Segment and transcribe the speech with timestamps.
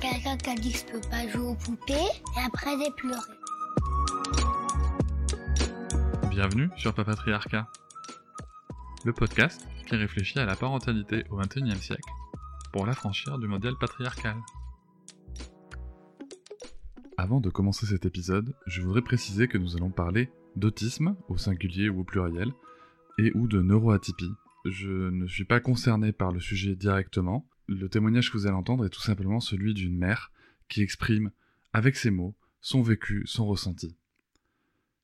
[0.00, 3.20] Quelqu'un qui a dit que je peux pas jouer aux poupées et après j'ai pleuré.
[6.30, 7.66] Bienvenue sur Papatriarcat,
[9.04, 12.10] le podcast qui réfléchit à la parentalité au XXIe siècle
[12.72, 14.36] pour l'affranchir du modèle patriarcal.
[17.16, 21.88] Avant de commencer cet épisode, je voudrais préciser que nous allons parler d'autisme, au singulier
[21.88, 22.52] ou au pluriel,
[23.18, 24.32] et ou de neuroatypie.
[24.66, 27.46] Je ne suis pas concerné par le sujet directement.
[27.68, 30.30] Le témoignage que vous allez entendre est tout simplement celui d'une mère
[30.68, 31.30] qui exprime,
[31.72, 33.96] avec ses mots, son vécu, son ressenti.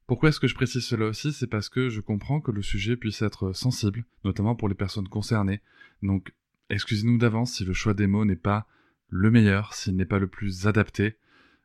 [0.07, 1.33] Pourquoi est-ce que je précise cela aussi?
[1.33, 5.09] C'est parce que je comprends que le sujet puisse être sensible, notamment pour les personnes
[5.09, 5.61] concernées.
[6.03, 6.35] Donc,
[6.71, 8.67] excusez-nous d'avance si le choix des mots n'est pas
[9.09, 11.17] le meilleur, s'il n'est pas le plus adapté.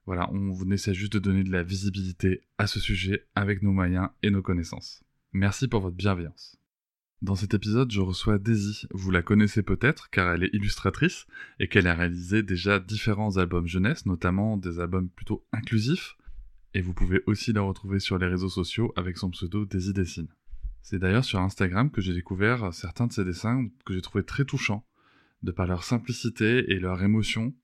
[0.06, 4.10] Voilà, on essaie juste de donner de la visibilité à ce sujet avec nos moyens
[4.24, 5.04] et nos connaissances.
[5.34, 6.57] Merci pour votre bienveillance.
[7.22, 8.88] Dans cet épisode, je reçois Daisy.
[8.92, 11.26] Vous la connaissez peut-être car elle est illustratrice
[11.60, 16.16] et qu'elle a réalisé déjà différents albums jeunesse, notamment des albums plutôt inclusifs
[16.78, 20.28] et vous pouvez aussi la retrouver sur les réseaux sociaux avec son pseudo Daisy Dessine.
[20.84, 24.46] C'est d'ailleurs sur Instagram que j'ai découvert certains de ses dessins que j'ai trouvé très
[24.46, 24.86] touchants,
[25.42, 27.56] de par leur simplicité et leur émotion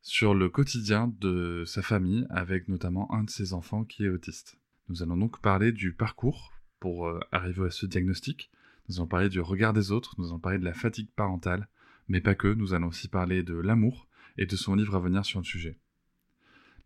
[0.00, 4.58] sur le quotidien de sa famille, avec notamment un de ses enfants qui est autiste.
[4.88, 8.50] Nous allons donc parler du parcours pour euh, arriver à ce diagnostic,
[8.92, 11.66] nous allons parler du regard des autres, nous allons parler de la fatigue parentale,
[12.08, 15.24] mais pas que, nous allons aussi parler de l'amour et de son livre à venir
[15.24, 15.78] sur le sujet.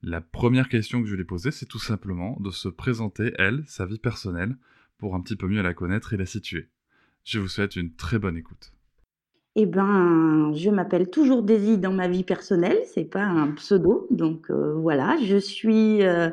[0.02, 3.64] La première question que je lui ai posée, c'est tout simplement de se présenter, elle,
[3.66, 4.56] sa vie personnelle,
[4.98, 6.68] pour un petit peu mieux la connaître et la situer.
[7.24, 8.72] Je vous souhaite une très bonne écoute.
[9.56, 14.48] Eh ben, je m'appelle toujours Daisy dans ma vie personnelle, c'est pas un pseudo, donc
[14.50, 16.30] euh, voilà, je suis euh,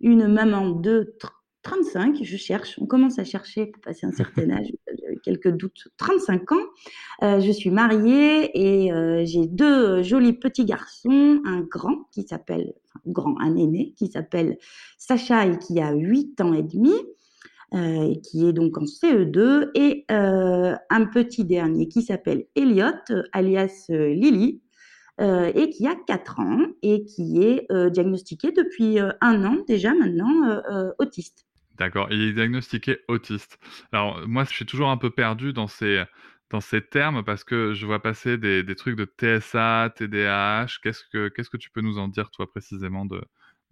[0.00, 1.14] une maman de
[1.62, 4.66] 35, je cherche, on commence à chercher pour passer un certain âge,
[5.22, 6.56] quelques doutes, 35 ans.
[7.22, 12.74] Euh, je suis mariée et euh, j'ai deux jolis petits garçons, un grand qui s'appelle,
[12.84, 14.58] enfin, grand, un aîné qui s'appelle
[14.98, 16.94] Sacha et qui a 8 ans et demi.
[17.74, 22.92] Euh, qui est donc en CE2, et un petit dernier qui s'appelle Elliot,
[23.32, 24.60] alias Lily,
[25.18, 30.60] et qui a 4 ans et qui est diagnostiqué depuis un an déjà maintenant
[30.98, 31.46] autiste.
[31.82, 32.06] D'accord.
[32.12, 33.58] Il est diagnostiqué autiste.
[33.90, 36.04] Alors, moi, je suis toujours un peu perdu dans ces,
[36.48, 40.78] dans ces termes parce que je vois passer des, des trucs de TSA, TDAH.
[40.80, 43.20] Qu'est-ce que, que tu peux nous en dire, toi, précisément, de,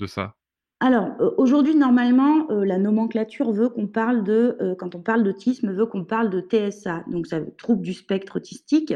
[0.01, 0.35] de ça?
[0.81, 6.05] Alors, aujourd'hui, normalement, la nomenclature veut qu'on parle de, quand on parle d'autisme, veut qu'on
[6.05, 8.93] parle de TSA, donc ça trouble du spectre autistique.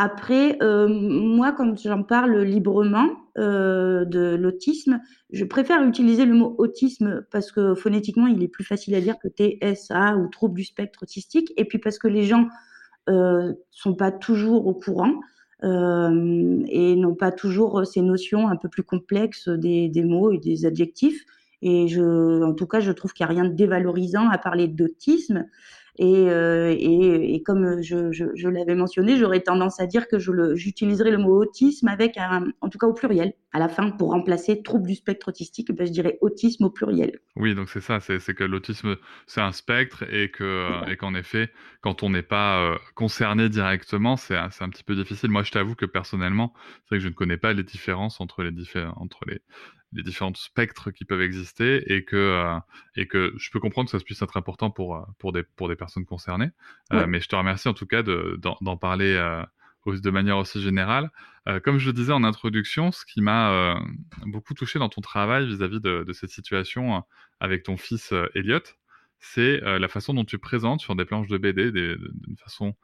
[0.00, 5.00] Après, moi, quand j'en parle librement de l'autisme,
[5.30, 9.16] je préfère utiliser le mot autisme parce que phonétiquement, il est plus facile à dire
[9.18, 12.46] que TSA ou trouble du spectre autistique, et puis parce que les gens
[13.08, 15.14] euh, sont pas toujours au courant.
[15.64, 20.66] Euh, et n'ont pas toujours ces notions un peu plus complexes des, mots et des
[20.66, 21.24] adjectifs.
[21.62, 25.46] Et en tout cas, je trouve qu'il n'y a rien de dévalorisant à parler d'autisme.
[25.98, 30.18] Et, euh, et, et, comme je, je, je l'avais mentionné, j'aurais tendance à dire que
[30.54, 34.10] j'utiliserai le mot autisme avec, un, en tout cas au pluriel, à la fin, pour
[34.10, 37.18] remplacer trouble du spectre autistique, ben, je dirais autisme au pluriel.
[37.34, 41.50] Oui, donc c'est ça, c'est que l'autisme, c'est un spectre et qu'en et qu'en effet,
[41.80, 45.30] quand on n'est pas euh, concerné directement, c'est un, un petit peu difficile.
[45.30, 46.52] Moi, je t'avoue que personnellement,
[46.84, 48.52] c'est vrai que je ne connais pas les différences entre les,
[48.96, 49.40] entre les,
[49.92, 52.58] les différents spectres qui peuvent exister et que euh,
[52.94, 55.68] et que je peux comprendre que ça puisse être important pour euh, pour des pour
[55.68, 56.50] des personnes concernées.
[56.92, 59.14] Euh, mais je te remercie en tout cas d'en parler
[59.86, 61.10] de manière aussi générale.
[61.64, 63.80] comme je le disais en introduction, ce qui m'a
[64.26, 67.02] beaucoup touché dans ton travail vis-à-vis de, de, cette situation
[67.40, 68.60] avec ton fils Elliot,
[69.18, 72.74] c'est la façon dont tu présentes sur des planches de BD d'une façon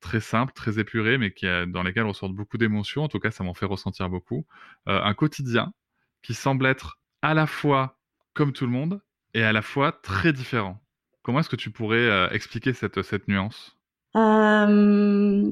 [0.00, 3.04] très simple, très épurée, mais qui dans lesquelles ressortent beaucoup d'émotions.
[3.04, 4.46] En tout cas, ça m'en fait ressentir beaucoup.
[4.86, 5.74] un quotidien
[6.24, 7.98] qui semble être à la fois
[8.32, 9.00] comme tout le monde
[9.34, 10.80] et à la fois très différent.
[11.22, 13.76] Comment est-ce que tu pourrais euh, expliquer cette, nuance?
[14.16, 15.44] Euh,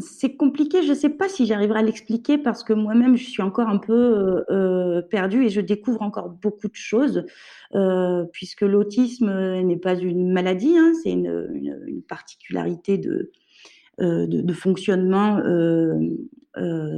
[0.00, 3.42] c'est compliqué, je ne sais pas si j'arriverai à l'expliquer parce que moi-même je suis
[3.42, 7.24] encore un peu euh, perdue et je découvre encore beaucoup de choses
[8.32, 9.30] puisque l'autisme
[9.60, 13.30] n'est pas une maladie, hein, c'est une, particularité de,
[14.00, 15.40] de, fonctionnement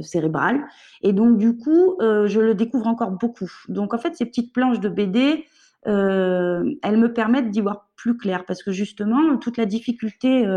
[0.01, 0.61] cérébral.
[1.01, 3.51] Et donc, du coup, je le découvre encore beaucoup.
[3.67, 5.45] Donc, en fait, ces petites planches de BD,
[5.85, 10.47] elles me permettent d'y voir plus clair parce que justement, toute la difficulté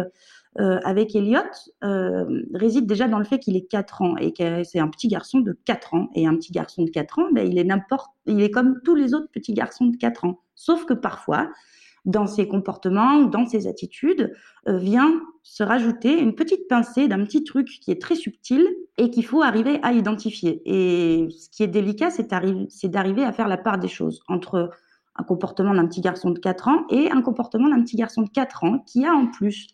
[0.59, 1.41] euh, avec Elliot
[1.85, 5.09] euh, réside déjà dans le fait qu'il est 4 ans et que c'est un petit
[5.09, 6.09] garçon de 4 ans.
[6.15, 8.95] Et un petit garçon de 4 ans, ben, il, est n'importe, il est comme tous
[8.95, 10.41] les autres petits garçons de 4 ans.
[10.55, 11.51] Sauf que parfois,
[12.06, 14.32] dans ses comportements dans ses attitudes,
[14.69, 18.67] euh, vient se rajouter une petite pincée d'un petit truc qui est très subtil
[18.97, 20.62] et qu'il faut arriver à identifier.
[20.64, 22.29] Et ce qui est délicat, c'est,
[22.88, 24.70] d'arriver à faire la part des choses entre
[25.17, 28.31] un comportement d'un petit garçon de 4 ans et un comportement d'un petit garçon de
[28.31, 29.69] 4 ans qui a en plus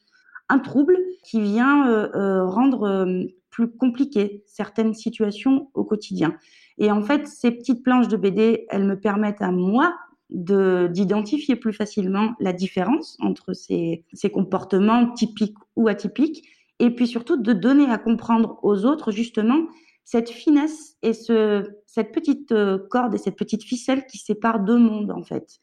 [0.49, 3.07] un trouble qui vient euh, euh, rendre
[3.51, 6.35] plus compliqué certaines situations au quotidien.
[6.79, 9.95] Et en fait, ces petites planches de BD, elles me permettent à moi
[10.35, 16.49] d'identifier plus facilement la différence entre ces, ces, comportements typiques ou atypiques,
[16.79, 19.67] et puis surtout de donner à comprendre aux autres justement
[20.05, 22.53] cette finesse et ce, cette petite
[22.89, 25.61] corde et cette petite ficelle qui sépare deux mondes en fait.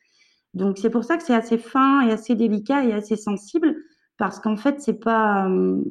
[0.54, 3.75] Donc c'est pour ça que c'est assez fin et assez délicat et assez sensible,
[4.18, 5.81] parce qu'en fait, c'est pas, euh,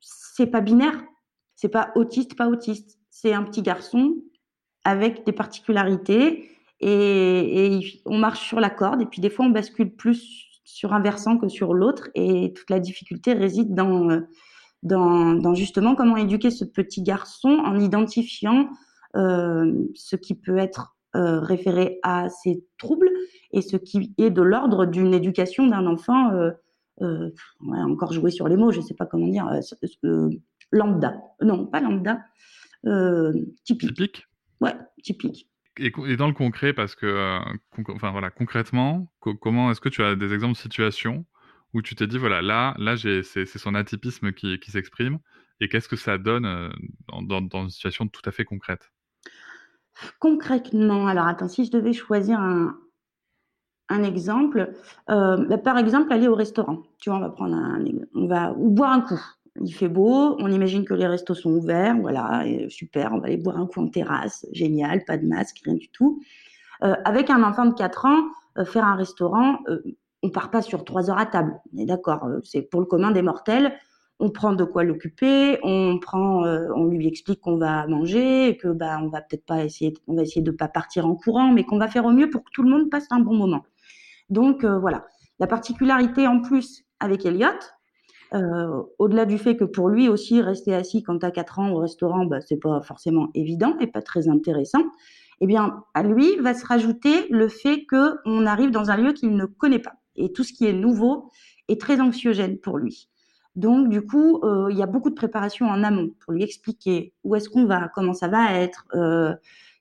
[0.00, 1.02] c'est pas binaire.
[1.54, 2.98] C'est pas autiste, pas autiste.
[3.10, 4.16] C'est un petit garçon
[4.84, 6.50] avec des particularités
[6.80, 11.00] et, on marche sur la corde et puis des fois on bascule plus sur un
[11.00, 14.20] versant que sur l'autre et toute la difficulté réside dans, euh,
[14.82, 18.68] dans, justement comment éduquer ce petit garçon en identifiant
[19.16, 23.08] euh, ce qui peut être référé à ses troubles
[23.50, 26.30] et ce qui est de l'ordre d'une éducation d'un enfant
[27.02, 27.30] euh,
[27.60, 29.60] encore jouer sur les mots, je ne sais pas comment dire, euh,
[30.04, 30.30] euh,
[30.72, 31.20] lambda.
[31.42, 32.20] Non, pas lambda,
[33.64, 33.90] typique.
[33.90, 34.26] Typique?
[34.60, 35.50] Ouais, typique.
[35.78, 37.38] Et, dans le concret, parce que,
[37.90, 41.26] enfin voilà, concrètement, comment est-ce que tu as des exemples de situations
[41.74, 45.18] où tu t'es dit, voilà, là, là c'est son atypisme qui, s'exprime,
[45.60, 46.72] et qu'est-ce que ça donne
[47.08, 48.90] dans, dans, une situation tout à fait concrète?
[50.18, 52.76] Concrètement, alors attends, si je devais choisir un,
[53.88, 54.72] un exemple,
[55.10, 56.82] euh, bah, par exemple, aller au restaurant.
[56.98, 57.84] Tu vois, on va prendre un,
[58.14, 59.20] on va ou boire un coup.
[59.62, 63.36] Il fait beau, on imagine que les restos sont ouverts, voilà, super, on va aller
[63.36, 66.20] boire un coup en terrasse, génial, pas de masque, rien du tout.
[66.82, 68.24] Euh, avec un enfant de 4 ans,
[68.58, 69.58] euh, faire un restaurant,
[70.22, 73.10] on part pas sur 3 heures à table, on est d'accord, c'est pour le commun
[73.10, 73.72] des mortels.
[74.18, 78.98] On prend de quoi l'occuper, on prend, on lui explique qu'on va manger, que bah
[79.02, 81.76] on va peut-être pas essayer, on va essayer de pas partir en courant, mais qu'on
[81.76, 83.62] va faire au mieux pour que tout le monde passe un bon moment.
[84.30, 85.06] Donc euh, voilà.
[85.38, 87.48] La particularité en plus avec Elliot,
[88.34, 91.70] euh, au-delà du fait que pour lui aussi, rester assis quand tu as 4 ans
[91.70, 94.82] au restaurant, bah, c'est pas forcément évident et pas très intéressant.
[95.40, 99.36] Eh bien, à lui va se rajouter le fait qu'on arrive dans un lieu qu'il
[99.36, 99.94] ne connaît pas.
[100.16, 101.30] Et tout ce qui est nouveau
[101.68, 103.08] est très anxiogène pour lui.
[103.54, 107.14] Donc, du coup, euh, il y a beaucoup de préparation en amont pour lui expliquer
[107.24, 108.86] où est-ce qu'on va, comment ça va être,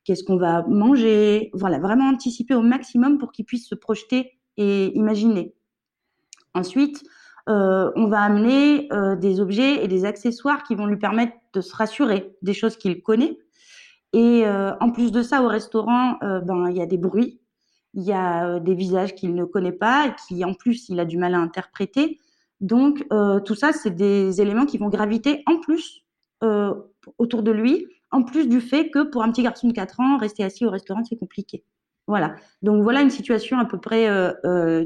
[0.04, 1.50] qu'est-ce qu'on va manger.
[1.54, 5.54] Voilà, vraiment anticiper au maximum pour qu'il puisse se projeter et imaginer.
[6.54, 7.04] Ensuite,
[7.48, 11.62] euh, on va amener euh, des objets et des accessoires qui vont lui permettre de
[11.62, 13.38] se rassurer des choses qu'il connaît.
[14.14, 17.42] Et euh, en plus de ça, au restaurant, ben il y a des bruits,
[17.94, 21.06] il y a des visages qu'il ne connaît pas et qui en plus il a
[21.06, 22.20] du mal à interpréter.
[22.62, 23.06] Donc
[23.46, 26.06] tout ça, c'est des éléments qui vont graviter en plus
[27.18, 30.18] autour de lui en plus du fait que pour un petit garçon de 4 ans,
[30.18, 31.66] rester assis au restaurant, c'est compliqué.
[32.08, 32.36] Voilà.
[32.62, 34.08] Donc voilà une situation à peu près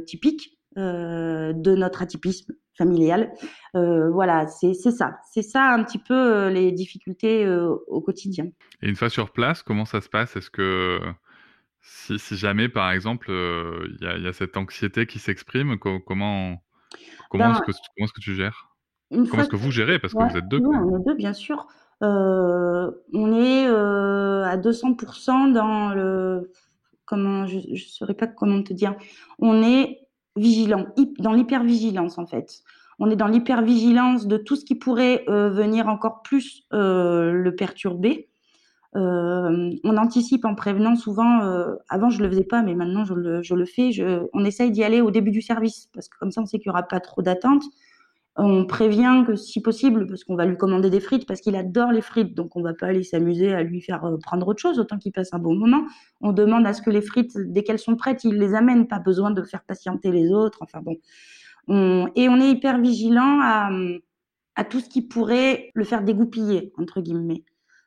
[0.08, 3.32] typique de notre atypisme familial.
[3.74, 5.20] voilà, c'est ça.
[5.32, 8.46] C'est ça un petit peu les difficultés au quotidien.
[8.82, 10.36] Et une fois sur place, comment ça se passe?
[10.36, 11.00] Est-ce que
[11.82, 16.62] si, jamais, par exemple, il y, a cette anxiété qui s'exprime, comment, comment
[17.34, 18.70] ben, est-ce que, tu gères?
[19.10, 20.00] Comment est-ce que vous gérez?
[20.00, 20.60] Parce que vous êtes deux.
[20.60, 21.68] on est deux, bien sûr.
[22.02, 26.52] Euh, on est euh, à 200% dans le
[27.06, 28.96] comment je ne saurais pas comment te dire.
[29.40, 30.08] On est
[30.40, 30.88] vigilant,
[31.20, 32.62] dans l'hypervigilance en fait.
[33.00, 38.30] On est dans l'hypervigilance de tout ce qui pourrait euh, venir encore plus le perturber.
[38.94, 41.40] on anticipe en prévenant souvent.
[41.90, 43.92] avant, je le faisais pas, mais maintenant je le, fais.
[44.34, 46.70] On essaye d'y aller au début du service parce que comme ça, on sait qu'il
[46.70, 47.64] n'y aura pas trop d'attente.
[48.36, 51.92] On prévient que si possible, parce qu'on va lui commander des frites, parce qu'il adore
[51.92, 54.80] les frites, donc on va pas aller s'amuser à lui faire euh, prendre autre chose,
[54.80, 55.86] autant qu'il passe un bon moment.
[56.22, 59.00] On demande à ce que les frites, dès qu'elles sont prêtes, il les amène, pas
[59.00, 60.60] besoin de faire patienter les autres.
[60.62, 60.96] Enfin bon.
[62.16, 63.70] Et on est hyper vigilant à,
[64.56, 67.44] à tout ce qui pourrait le faire dégoupiller, entre guillemets.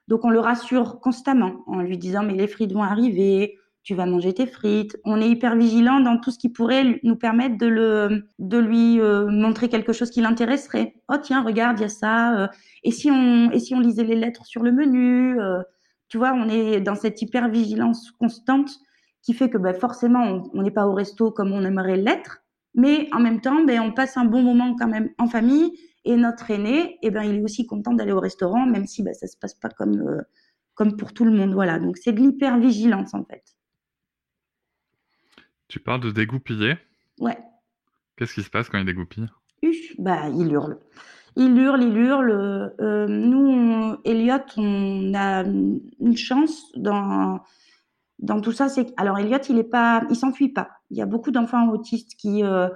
[0.09, 4.07] Donc on le rassure constamment en lui disant mais les frites vont arriver, tu vas
[4.07, 4.97] manger tes frites.
[5.05, 9.01] On est hyper vigilant dans tout ce qui pourrait nous permettre de, le, de lui
[9.01, 10.95] euh, montrer quelque chose qui l'intéresserait.
[11.09, 12.39] Oh tiens, regarde, il y a ça.
[12.39, 12.49] Euh,
[12.85, 15.63] et, si on, et si on lisait les lettres sur le menu euh,
[16.09, 18.71] Tu vois, on est dans cette hyper vigilance constante
[19.23, 22.43] qui fait que ben, forcément, on n'est pas au resto comme on aimerait l'être.
[22.75, 25.73] Mais en même temps, ben, on passe un bon moment quand même en famille.
[26.05, 29.15] Et notre aîné, eh ben, il est aussi content d'aller au restaurant, même si ben,
[29.15, 30.23] ça se passe pas comme,
[30.75, 31.53] comme pour tout le monde.
[31.53, 33.43] Voilà, donc c'est de l'hyper-vigilance en fait.
[35.73, 36.75] Tu parles de dégoupiller
[37.19, 37.39] Ouais.
[38.19, 39.27] Qu'est-ce qui se passe quand il dégoupille
[39.97, 40.79] bah, il hurle.
[41.35, 42.75] Il hurle, il hurle.
[42.79, 47.41] Euh, nous, Elliot, on a une chance dans,
[48.19, 48.69] dans tout ça.
[48.69, 50.69] C'est alors Elliot, il est pas, il s'enfuit pas.
[50.91, 52.69] Il y a beaucoup d'enfants autistes qui, euh,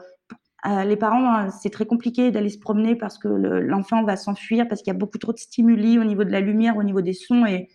[0.64, 4.80] euh, les parents, c'est très compliqué d'aller se promener parce que l'enfant va s'enfuir parce
[4.80, 7.12] qu'il y a beaucoup trop de stimuli au niveau de la lumière, au niveau des
[7.12, 7.68] sons et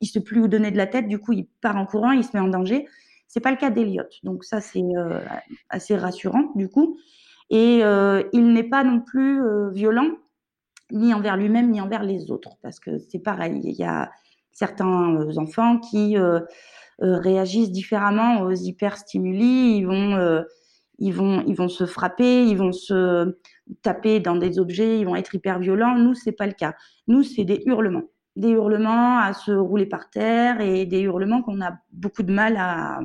[0.00, 1.08] il sait plus où donner de la tête.
[1.08, 2.86] Du coup, il part en courant, il se met en danger.
[3.32, 5.20] C'est pas le cas d'Eliott, donc ça c'est euh,
[5.68, 6.98] assez rassurant du coup.
[7.48, 10.08] Et euh, il n'est pas non plus euh, violent
[10.90, 13.60] ni envers lui-même ni envers les autres, parce que c'est pareil.
[13.62, 14.10] Il y a
[14.50, 16.16] certains enfants qui
[16.98, 19.76] réagissent différemment aux hyperstimuli.
[19.76, 20.42] Ils vont
[20.98, 23.38] ils vont, ils vont se frapper, ils vont se
[23.82, 25.96] taper dans des objets, ils vont être hyper violents.
[25.96, 26.74] Nous, c'est pas le cas.
[27.06, 31.60] Nous, c'est des hurlements des hurlements à se rouler par terre et des hurlements qu'on
[31.60, 33.00] a beaucoup de mal à,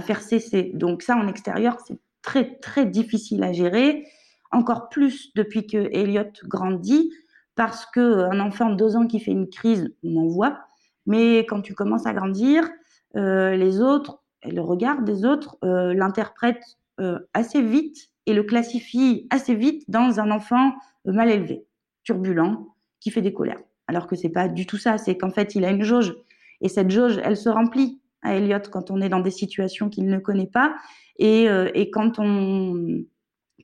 [0.00, 0.70] faire cesser.
[0.74, 4.06] Donc ça, en extérieur, c'est très, très difficile à gérer,
[4.50, 7.12] encore plus depuis que Elliot grandit,
[7.56, 10.60] parce qu'un enfant de deux ans qui fait une crise, on en voit,
[11.04, 12.70] mais quand tu commences à grandir,
[13.16, 19.26] euh, les autres, le regard des autres euh, l'interprètent euh, assez vite et le classifient
[19.30, 20.72] assez vite dans un enfant
[21.04, 21.66] mal élevé,
[22.04, 24.98] turbulent, qui fait des colères alors que c'est pas du tout ça.
[24.98, 26.14] C'est qu'en fait, il a une jauge.
[26.60, 30.06] Et cette jauge, elle se remplit à Elliot quand on est dans des situations qu'il
[30.06, 30.74] ne connaît pas.
[31.18, 33.04] Et, euh, quand on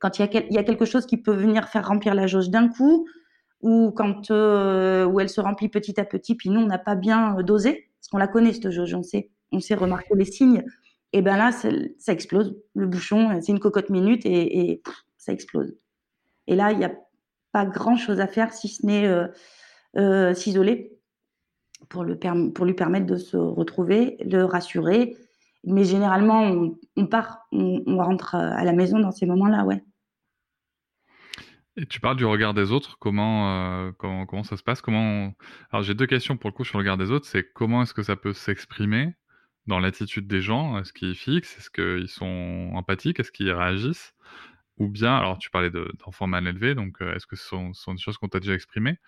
[0.00, 2.50] quand il y, a y, a quelque chose qui peut venir faire remplir la jauge
[2.50, 3.08] d'un coup
[3.62, 6.94] ou quand euh, où elle se remplit petit à petit puis nous on n'a pas
[6.94, 10.24] bien euh, dosé parce qu'on la connaît cette jauge on sait on sait remarquer les
[10.24, 10.64] signes
[11.12, 12.56] et ben là ça, explose.
[12.76, 14.82] Le bouchon c'est une cocotte minute et,
[15.16, 15.74] ça explose.
[16.46, 16.92] Et là il n'y a
[17.50, 19.08] pas grand chose à faire si ce n'est
[19.94, 20.98] s'isoler
[21.88, 22.18] pour, le
[22.52, 25.16] pour lui permettre de se retrouver, de rassurer.
[25.64, 29.82] Mais généralement, on, part, on, rentre à la maison dans ces moments-là, ouais.
[31.76, 34.80] Et tu parles du regard des autres, comment, euh, comment, comment, ça se passe?
[34.80, 35.32] Comment
[35.70, 37.94] Alors j'ai deux questions pour le coup sur le regard des autres, c'est comment est-ce
[37.94, 39.14] que ça peut s'exprimer
[39.66, 40.76] dans l'attitude des gens?
[40.78, 41.56] Est-ce qu'ils fixent?
[41.58, 43.20] Est-ce qu'ils sont empathiques?
[43.20, 44.12] Est-ce qu'ils réagissent?
[44.78, 47.94] Ou bien, alors tu parlais d'enfants mal élevés, donc euh, est-ce que ce sont, sont,
[47.94, 48.98] des choses qu'on t'a déjà exprimées?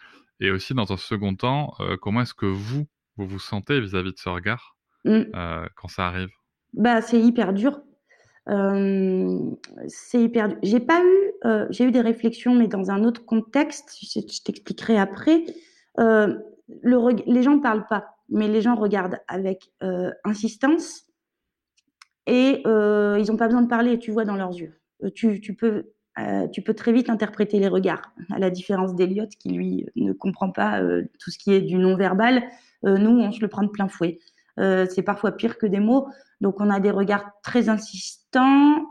[0.40, 2.86] Et aussi, dans un second temps, euh, comment est-ce que vous,
[3.16, 5.20] vous vous sentez vis-à-vis de ce regard mmh.
[5.34, 6.30] euh, quand ça arrive?
[6.72, 7.80] Bah, C'est hyper dur.
[8.46, 10.58] C'est hyper dur.
[10.62, 15.44] J'ai pas eu, j'ai eu des réflexions, mais dans un autre contexte, je, t'expliquerai après.
[15.96, 19.70] le, les gens ne parlent pas, mais les gens regardent avec
[20.24, 21.04] insistance
[22.26, 24.79] et ils n'ont pas besoin de parler, tu vois dans leurs yeux.
[25.58, 29.86] Peux euh, tu peux très vite interpréter les regards, à la différence d'Eliot qui lui
[29.96, 32.42] ne comprend pas euh, tout ce qui est du non-verbal.
[32.84, 34.18] Euh, nous, on se le prend de plein fouet.
[34.58, 36.08] c'est parfois pire que des mots,
[36.40, 38.86] donc on a des regards très insistants.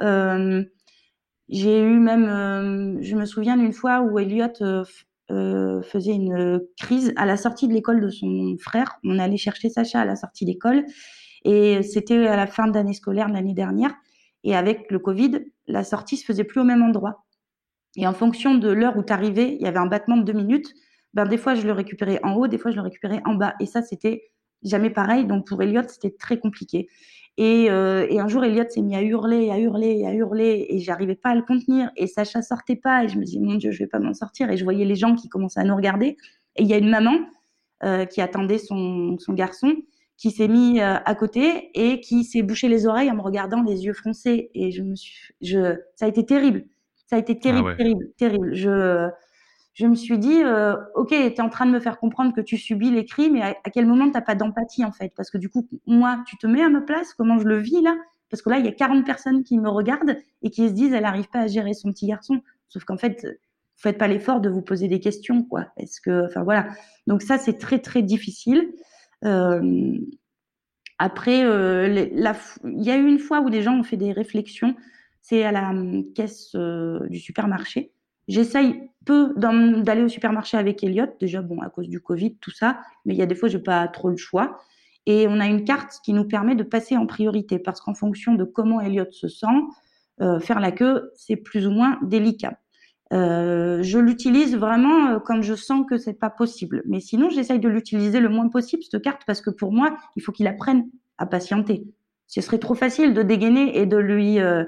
[1.49, 4.47] J'ai eu même, je me souviens d'une fois où Elliot
[5.29, 8.97] faisait une crise à la sortie de l'école de son frère.
[9.03, 10.85] On allait chercher Sacha à la sortie d'école
[11.45, 13.93] et c'était à la fin d'année scolaire de l'année dernière.
[14.43, 17.25] Et avec le Covid, la sortie se faisait plus au même endroit.
[17.95, 20.33] Et en fonction de l'heure où tu arrivais, il y avait un battement de deux
[20.33, 20.73] minutes.
[21.13, 23.55] Ben, des fois, je le récupérais en haut, des fois, je le récupérais en bas.
[23.59, 24.31] Et ça, c'était
[24.63, 25.25] jamais pareil.
[25.25, 26.87] Donc, pour Elliot, c'était très compliqué.
[27.37, 30.79] Et, euh, et, un jour, Elliot s'est mis à hurler, à hurler, à hurler, et
[30.79, 31.89] j'arrivais pas à le contenir.
[31.95, 34.51] Et Sacha sortait pas, et je me dis, mon Dieu, je vais pas m'en sortir.
[34.51, 36.17] Et je voyais les gens qui commençaient à nous regarder.
[36.57, 37.15] Et il y a une maman
[37.83, 39.73] euh, qui attendait son, son garçon,
[40.19, 43.63] qui s'est mis euh, à côté et qui s'est bouché les oreilles en me regardant
[43.63, 44.51] les yeux froncés.
[44.53, 46.65] Et je me suis, je, ça a été terrible.
[47.07, 48.53] Ça a été terrible, ah terrible, terrible.
[48.53, 49.09] Je,
[49.73, 52.41] je me suis dit, euh, ok, tu es en train de me faire comprendre que
[52.41, 55.13] tu subis les cris, mais à, quel moment t'as pas d'empathie en fait?
[55.15, 57.81] Parce que du coup, moi, tu te mets à ma place, comment je le vis
[57.81, 57.95] là?
[58.29, 60.93] Parce que là, il y a 40 personnes qui me regardent et qui se disent,
[60.93, 62.41] elle n'arrive pas à gérer son petit garçon.
[62.67, 65.67] Sauf qu'en fait, vous faites pas l'effort de vous poser des questions, quoi.
[65.77, 66.67] Est-ce que, enfin voilà.
[67.07, 68.69] Donc ça, c'est très très difficile.
[69.25, 69.97] Euh,
[70.97, 72.07] après, euh,
[72.63, 74.75] il y a eu une fois où des gens ont fait des réflexions.
[75.21, 77.91] C'est à la hum, caisse euh, du supermarché.
[78.27, 82.79] J'essaye peu d'aller au supermarché avec Elliot, déjà bon à cause du Covid, tout ça,
[83.05, 84.59] mais il y a des fois j'ai pas trop le choix.
[85.07, 88.35] Et on a une carte qui nous permet de passer en priorité parce qu'en fonction
[88.35, 89.47] de comment Elliot se sent,
[90.41, 92.59] faire la queue, c'est plus ou moins délicat.
[93.11, 96.83] Euh, je l'utilise vraiment euh, quand je sens que c'est pas possible.
[96.85, 100.21] Mais sinon, j'essaye de l'utiliser le moins possible cette carte parce que pour moi, il
[100.21, 101.85] faut qu'il apprenne à patienter.
[102.27, 104.63] Ce serait trop facile de dégainer et de lui euh,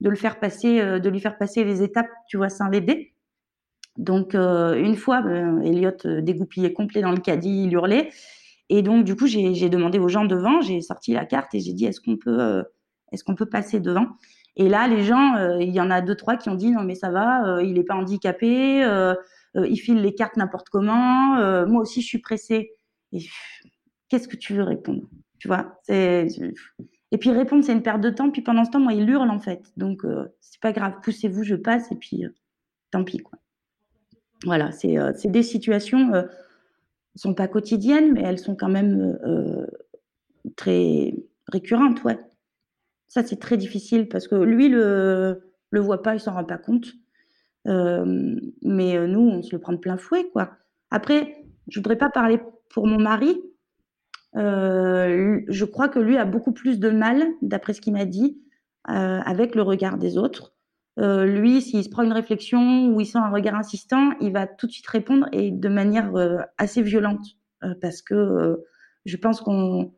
[0.00, 3.14] de le faire passer, euh, de lui faire passer les étapes, tu vois, sans l'aider.
[3.96, 8.10] Donc euh, une fois, ben, Elliot dégoupillé complet dans le caddie, il hurlait.
[8.68, 11.72] Et donc du coup, j'ai demandé aux gens devant, j'ai sorti la carte et j'ai
[11.72, 12.64] dit est-ce qu'on peut,
[13.12, 14.06] est-ce qu'on peut passer devant?
[14.56, 16.84] Et là, les gens, euh, il y en a deux, trois qui ont dit non
[16.84, 19.14] mais ça va, euh, il n'est pas handicapé, euh,
[19.56, 22.72] il file les cartes n'importe comment, moi aussi je suis pressée.
[24.08, 25.02] Qu'est-ce que tu veux répondre?
[25.38, 25.80] Tu vois.
[25.88, 28.30] Et puis répondre, c'est une perte de temps.
[28.30, 29.62] Puis pendant ce temps, moi, il hurle en fait.
[29.76, 30.04] Donc
[30.40, 32.24] c'est pas grave, poussez-vous, je passe et puis
[32.90, 33.38] tant pis quoi.
[34.44, 36.24] Voilà, c'est, c'est des situations, ne
[37.14, 39.16] sont pas quotidiennes, mais elles sont quand même
[40.56, 41.14] très
[41.46, 42.18] récurrentes, ouais.
[43.14, 46.58] Ça, c'est très difficile parce que lui, le, le voit pas, il s'en rend pas
[46.58, 46.86] compte.
[47.68, 50.50] Euh, mais euh, nous, on se le prend de plein fouet, quoi.
[50.90, 52.40] Après, je voudrais pas parler
[52.70, 53.40] pour mon mari.
[54.34, 58.42] Euh, je crois que lui a beaucoup plus de mal, d'après ce qu'il m'a dit,
[58.82, 60.56] avec le regard des autres.
[60.98, 64.66] lui, s'il se prend une réflexion ou il sent un regard insistant, il va tout
[64.66, 66.12] de suite répondre et de manière
[66.58, 67.24] assez violente,
[67.80, 68.60] parce que
[69.04, 69.94] je pense qu'on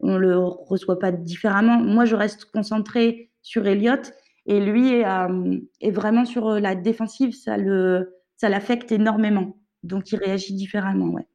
[0.00, 1.78] on le reçoit pas différemment.
[1.80, 4.02] Moi, je reste concentrée sur Elliot
[4.46, 5.58] et lui est, euh,
[5.90, 7.32] vraiment sur euh, la défensive.
[7.32, 9.56] Ça le, ça l'affecte énormément.
[9.82, 11.26] Donc, il réagit différemment, ouais.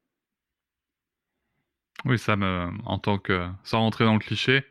[2.05, 4.63] Oui, ça me, en tant que, sans rentrer dans le cliché,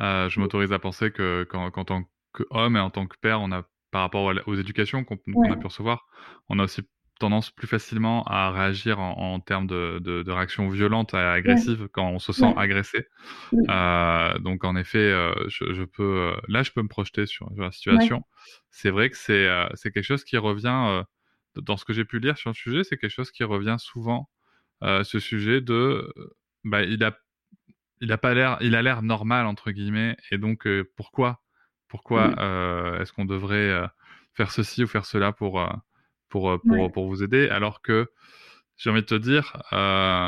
[0.00, 3.52] euh, je m'autorise à penser que qu'en, tant qu'homme et en tant que père, on
[3.52, 6.06] a, par rapport aux éducations qu'on, a pu recevoir,
[6.48, 6.82] on a aussi
[7.22, 12.18] tendance plus facilement à réagir en, termes de, de, réaction violente et agressive quand on
[12.18, 13.06] se sent agressé.
[13.68, 17.70] Euh, donc en effet, euh, je, peux, euh, là, je peux me projeter sur, la
[17.70, 18.24] situation.
[18.70, 21.04] C'est vrai que c'est c'est quelque chose qui revient
[21.54, 22.82] dans ce que j'ai pu lire sur le sujet.
[22.82, 24.28] C'est quelque chose qui revient souvent.
[24.82, 26.12] ce sujet de,
[26.64, 27.16] bah, il a
[28.00, 30.16] il a pas l'air, il a l'air normal entre guillemets.
[30.32, 31.40] Et donc pourquoi?
[31.86, 32.32] Pourquoi
[33.00, 33.80] est-ce qu'on devrait
[34.34, 35.64] faire ceci ou faire cela pour
[36.32, 37.48] pour, euh, pour, pour vous aider.
[37.50, 38.10] Alors que
[38.78, 40.26] j'ai envie de te dire, euh,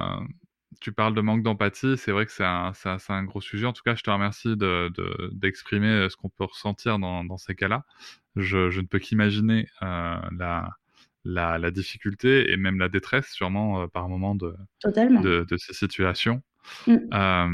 [0.80, 2.72] tu parles de manque d'empathie, c'est vrai que c'est un,
[3.08, 3.66] un, gros sujet.
[3.66, 4.54] En tout cas, je te remercie
[5.32, 7.84] d'exprimer de, ce qu'on peut ressentir dans, dans ces cas-là.
[8.36, 10.68] Je, je, ne peux qu'imaginer euh, la,
[11.24, 15.72] la, la, difficulté et même la détresse, sûrement, euh, par moment de, de, de, ces
[15.72, 16.42] situations.
[16.86, 16.96] Mm.
[17.14, 17.48] Euh,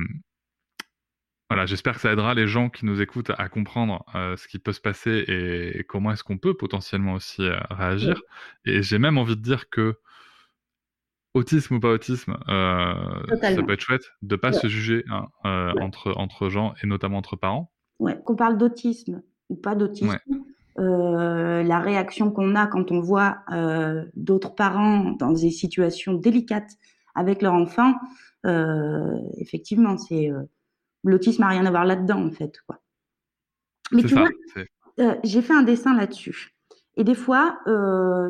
[1.50, 4.60] voilà, j'espère que ça aidera les gens qui nous écoutent à comprendre euh, ce qui
[4.60, 8.22] peut se passer et, comment est-ce qu'on peut potentiellement aussi euh, réagir.
[8.64, 9.96] Et j'ai même envie de dire que
[11.34, 12.94] autisme ou pas autisme, euh,
[13.40, 15.26] ça peut être chouette de pas se juger hein,
[15.80, 17.72] entre entre gens et notamment entre parents.
[17.98, 20.20] Qu'on parle d'autisme ou pas d'autisme.
[20.76, 23.38] la réaction qu'on a quand on voit
[24.14, 26.76] d'autres parents dans des situations délicates
[27.16, 27.94] avec leur enfant,
[28.44, 30.30] effectivement, c'est
[31.04, 32.60] L'autisme n'a rien à voir là-dedans, en fait.
[32.66, 32.80] Quoi.
[33.92, 34.28] Mais tu vois,
[34.98, 36.54] euh, j'ai fait un dessin là-dessus.
[36.96, 38.28] Et des fois, euh,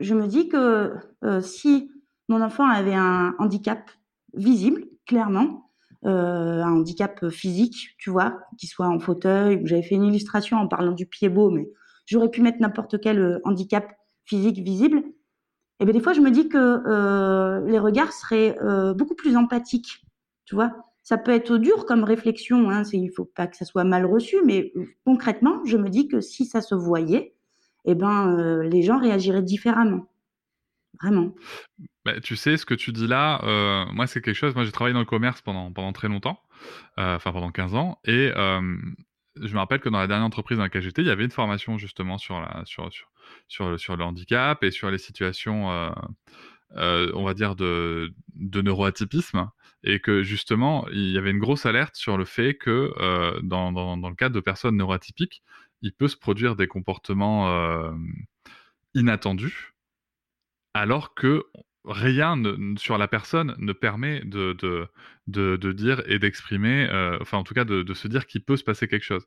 [0.00, 1.90] je me dis que euh, si
[2.28, 3.90] mon enfant avait un handicap
[4.34, 5.60] visible, clairement,
[6.06, 10.92] un handicap physique, tu vois, qu'il soit en fauteuil, j'avais fait une illustration en parlant
[10.92, 11.66] du pied beau, mais
[12.04, 13.90] j'aurais pu mettre n'importe quel handicap
[14.26, 15.02] physique visible.
[15.80, 18.54] Et bien des fois, je me dis que les regards seraient
[18.94, 20.04] beaucoup plus empathiques,
[20.44, 20.74] tu vois
[21.04, 24.06] ça peut être dur comme réflexion, hein, il ne faut pas que ça soit mal
[24.06, 24.72] reçu, mais
[25.04, 27.34] concrètement, je me dis que si ça se voyait,
[27.84, 30.10] eh ben, euh, les gens réagiraient différemment.
[31.02, 31.34] Vraiment.
[32.06, 34.54] Bah, tu sais, ce que tu dis là, euh, moi, c'est quelque chose.
[34.54, 36.40] Moi, j'ai travaillé dans le commerce pendant, très longtemps,
[36.98, 38.30] euh, enfin pendant 15 ans, et
[39.36, 41.32] je me rappelle que dans la dernière entreprise dans laquelle j'étais, il y avait une
[41.32, 45.92] formation justement sur, sur le handicap et sur les situations,
[46.76, 49.50] on va dire, de, de neuroatypisme
[49.84, 53.70] et que justement, il y avait une grosse alerte sur le fait que euh, dans,
[53.70, 55.42] dans, le cas de personnes neuroatypiques,
[55.82, 57.92] il peut se produire des comportements euh,
[58.94, 59.74] inattendus,
[60.72, 61.44] alors que
[61.84, 62.42] rien
[62.78, 64.88] sur la personne ne permet de, de,
[65.26, 68.56] de, dire et d'exprimer, euh, enfin en tout cas de, de se dire qu'il peut
[68.56, 69.26] se passer quelque chose.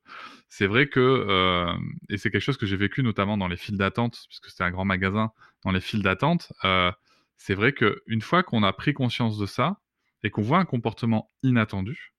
[0.50, 1.72] C'est vrai que, euh,
[2.10, 4.72] et c'est quelque chose que j'ai vécu notamment dans les files d'attente, puisque c'était un
[4.72, 5.32] grand magasin,
[5.64, 6.92] dans les files d'attente, euh,
[7.38, 9.80] c'est vrai qu'une fois qu'on a pris conscience de ça,
[10.23, 12.13] et qu'on voit un comportement inattendu,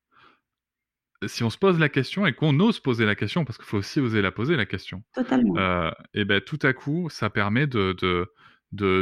[1.26, 3.78] si on se pose la question et qu'on ose poser la question, parce qu'il faut
[3.78, 5.02] aussi oser la poser la question.
[5.57, 8.31] Euh, et ben tout à coup, ça permet de, de,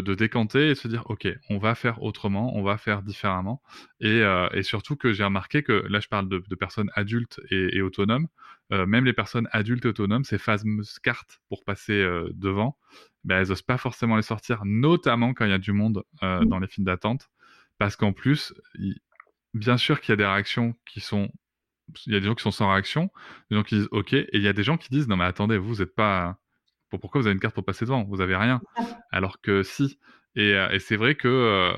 [0.00, 3.60] de, décanter et se dire ok on va faire autrement on va faire différemment
[4.00, 8.28] et, et surtout que j'ai remarqué que là je parle de, personnes adultes et, autonomes
[8.70, 12.00] même les personnes adultes et autonomes ces fameuses cartes pour passer
[12.30, 12.78] devant
[13.26, 16.46] ben, elles n'osent pas forcément les sortir notamment quand il y a du monde mmh.
[16.46, 17.28] dans les films d'attente
[17.78, 18.54] parce qu'en plus
[19.52, 21.30] bien sûr qu'il y a des réactions qui sont
[22.06, 23.10] il y a des gens qui sont sans réaction,
[23.50, 25.24] des gens qui disent OK, et il y a des gens qui disent non mais
[25.24, 26.38] attendez, vous n'êtes pas,
[26.90, 28.04] pourquoi vous avez une carte pour passer devant?
[28.04, 28.60] Vous avez rien.
[29.10, 29.98] Alors que si.
[30.34, 31.72] Et, euh, c'est vrai que euh,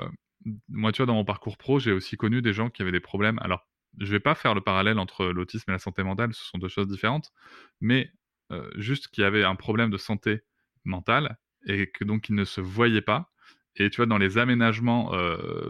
[0.68, 3.00] moi, tu vois, dans mon parcours pro, j'ai aussi connu des gens qui avaient des
[3.00, 3.38] problèmes.
[3.40, 3.66] Alors,
[3.98, 6.68] je vais pas faire le parallèle entre l'autisme et la santé mentale, ce sont deux
[6.68, 7.32] choses différentes,
[7.80, 8.12] mais
[8.52, 10.42] euh, juste qu'il y avait un problème de santé
[10.88, 13.30] mentale et que donc ils ne se voyaient pas.
[13.76, 15.12] Et tu vois, dans les aménagements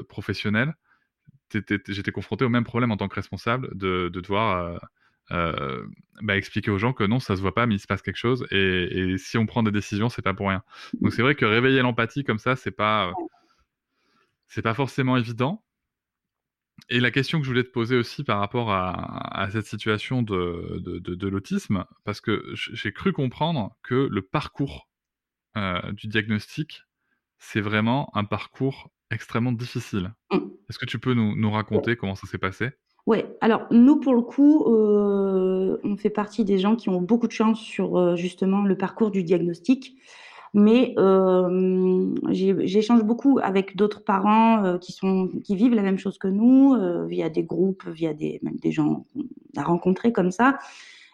[0.09, 0.74] professionnels,
[1.50, 4.78] j'étais confronté au même problème en tant que responsable de, devoir euh,
[5.31, 5.87] euh,
[6.22, 8.16] bah, expliquer aux gens que non, ça se voit pas, mais il se passe quelque
[8.16, 8.46] chose.
[8.50, 10.62] Et, si on prend des décisions, c'est pas pour rien.
[11.00, 13.12] Donc c'est vrai que réveiller l'empathie comme ça, c'est pas,
[14.48, 15.64] c'est pas forcément évident.
[16.90, 20.81] Et la question que je voulais te poser aussi par rapport à, cette situation de,
[20.81, 24.88] de, l'autisme, parce que j'ai cru comprendre que le parcours
[25.59, 26.85] euh, du diagnostic,
[27.38, 30.12] c'est vraiment un parcours extrêmement difficile.
[30.31, 30.38] Mmh.
[30.68, 32.71] Est-ce que tu peux nous, raconter comment ça s'est passé?
[33.07, 37.27] Oui, alors nous, pour le coup, euh, on fait partie des gens qui ont beaucoup
[37.27, 39.97] de chance sur euh, justement le parcours du diagnostic.
[40.55, 46.29] Mais euh, j'échange beaucoup avec d'autres parents qui, sont, qui vivent la même chose que
[46.29, 46.75] nous,
[47.07, 50.59] via des groupes, via des, même des gens qu'on a rencontrés comme ça.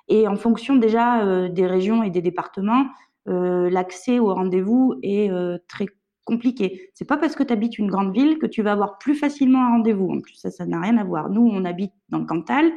[0.06, 2.86] Et en fonction déjà des régions et des départements,
[3.26, 5.30] l'accès au rendez-vous est
[5.68, 5.86] très
[6.24, 6.90] compliqué.
[6.94, 9.66] C'est pas parce que tu habites une grande ville que tu vas avoir plus facilement
[9.66, 10.10] un rendez-vous.
[10.10, 11.30] En plus, ça, ça n'a rien à voir.
[11.30, 12.70] Nous, on habite dans le Cantal,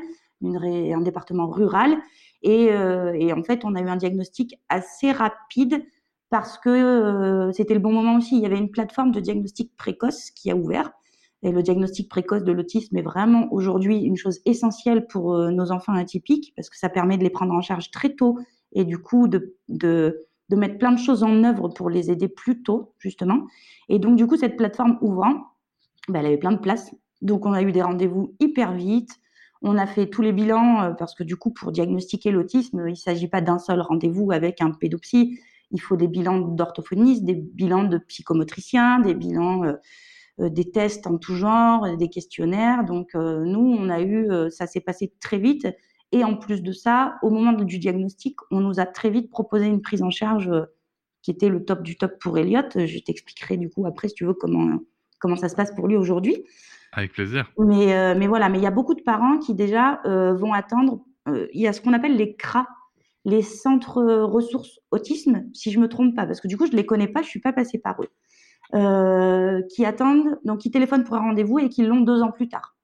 [0.43, 1.97] un département rural,
[2.45, 5.83] euh, et, en fait, on a eu un diagnostic assez rapide
[6.29, 8.35] parce que euh, c'était le bon moment aussi.
[8.35, 10.91] Il y avait une plateforme de diagnostic précoce qui a ouvert.
[11.43, 15.71] Et le diagnostic précoce de l'autisme est vraiment aujourd'hui une chose essentielle pour euh, nos
[15.71, 18.39] enfants atypiques parce que ça permet de les prendre en charge très tôt
[18.73, 22.63] et du coup de de mettre plein de choses en œuvre pour les aider plus
[22.63, 23.47] tôt, justement.
[23.89, 25.47] Et donc, du coup, cette plateforme ouvrant,
[26.07, 26.93] ben, elle avait plein de places.
[27.21, 29.11] Donc, on a eu des rendez-vous hyper vite.
[29.61, 32.91] On a fait tous les bilans euh, parce que, du coup, pour diagnostiquer l'autisme, il
[32.91, 35.39] ne s'agit pas d'un seul rendez-vous avec un pédopsie.
[35.71, 39.73] Il faut des bilans d'orthophonistes, des bilans de psychomotriciens, des bilans, euh,
[40.39, 42.85] euh, des tests en tout genre, des questionnaires.
[42.85, 45.67] Donc, nous, on a eu, ça s'est passé très vite.
[46.11, 49.65] Et en plus de ça, au moment du diagnostic, on nous a très vite proposé
[49.65, 50.65] une prise en charge euh,
[51.21, 52.61] qui était le top du top pour Elliot.
[52.75, 54.79] Je t'expliquerai du coup après, si tu veux, comment,
[55.19, 56.45] comment ça se passe pour lui aujourd'hui.
[56.93, 57.51] Avec plaisir.
[57.59, 60.53] Mais, euh, mais voilà, mais il y a beaucoup de parents qui déjà euh, vont
[60.53, 61.03] attendre.
[61.53, 62.65] il y a ce qu'on appelle les CRA,
[63.25, 66.85] les centres ressources autisme, si je me trompe pas, parce que du coup, je les
[66.85, 71.19] connais pas, je suis pas passée par eux, qui attendent, donc qui téléphonent pour un
[71.19, 72.77] rendez-vous et qui l'ont deux ans plus tard.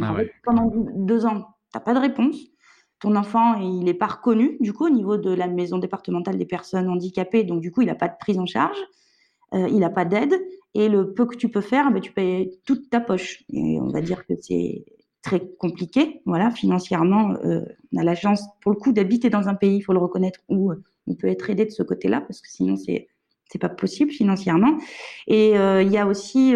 [0.00, 0.32] Ah ouais.
[0.42, 2.36] Pendant deux ans, n'as pas de réponse.
[3.00, 6.44] Ton enfant, il n'est pas reconnu, du coup, au niveau de la maison départementale des
[6.44, 7.42] personnes handicapées.
[7.42, 8.78] Donc, du coup, il n'a pas de prise en charge.
[9.54, 10.34] Euh, il n'a pas d'aide.
[10.74, 13.42] Et le peu que tu peux faire, ben, tu payes toute ta poche.
[13.52, 14.84] Et on va dire que c'est
[15.20, 16.22] très compliqué.
[16.26, 19.82] Voilà, financièrement, euh, on a la chance, pour le coup, d'habiter dans un pays, il
[19.82, 22.76] faut le reconnaître, où euh, on peut être aidé de ce côté-là, parce que sinon,
[22.76, 23.08] c'est
[23.50, 24.78] c'est pas possible financièrement.
[25.26, 26.54] Et il y a aussi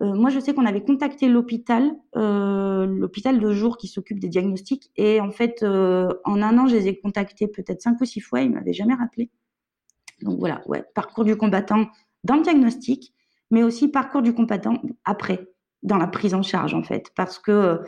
[0.00, 4.92] moi, je sais qu'on avait contacté l'hôpital, euh, l'hôpital de jour qui s'occupe des diagnostics.
[4.96, 8.20] Et en fait, euh, en un an, je les ai contactés peut-être cinq ou six
[8.20, 8.40] fois.
[8.42, 9.30] Ils m'avaient jamais rappelé.
[10.22, 11.86] Donc voilà, ouais, parcours du combattant
[12.22, 13.12] dans le diagnostic,
[13.50, 15.48] mais aussi parcours du combattant après,
[15.82, 17.80] dans la prise en charge en fait, parce que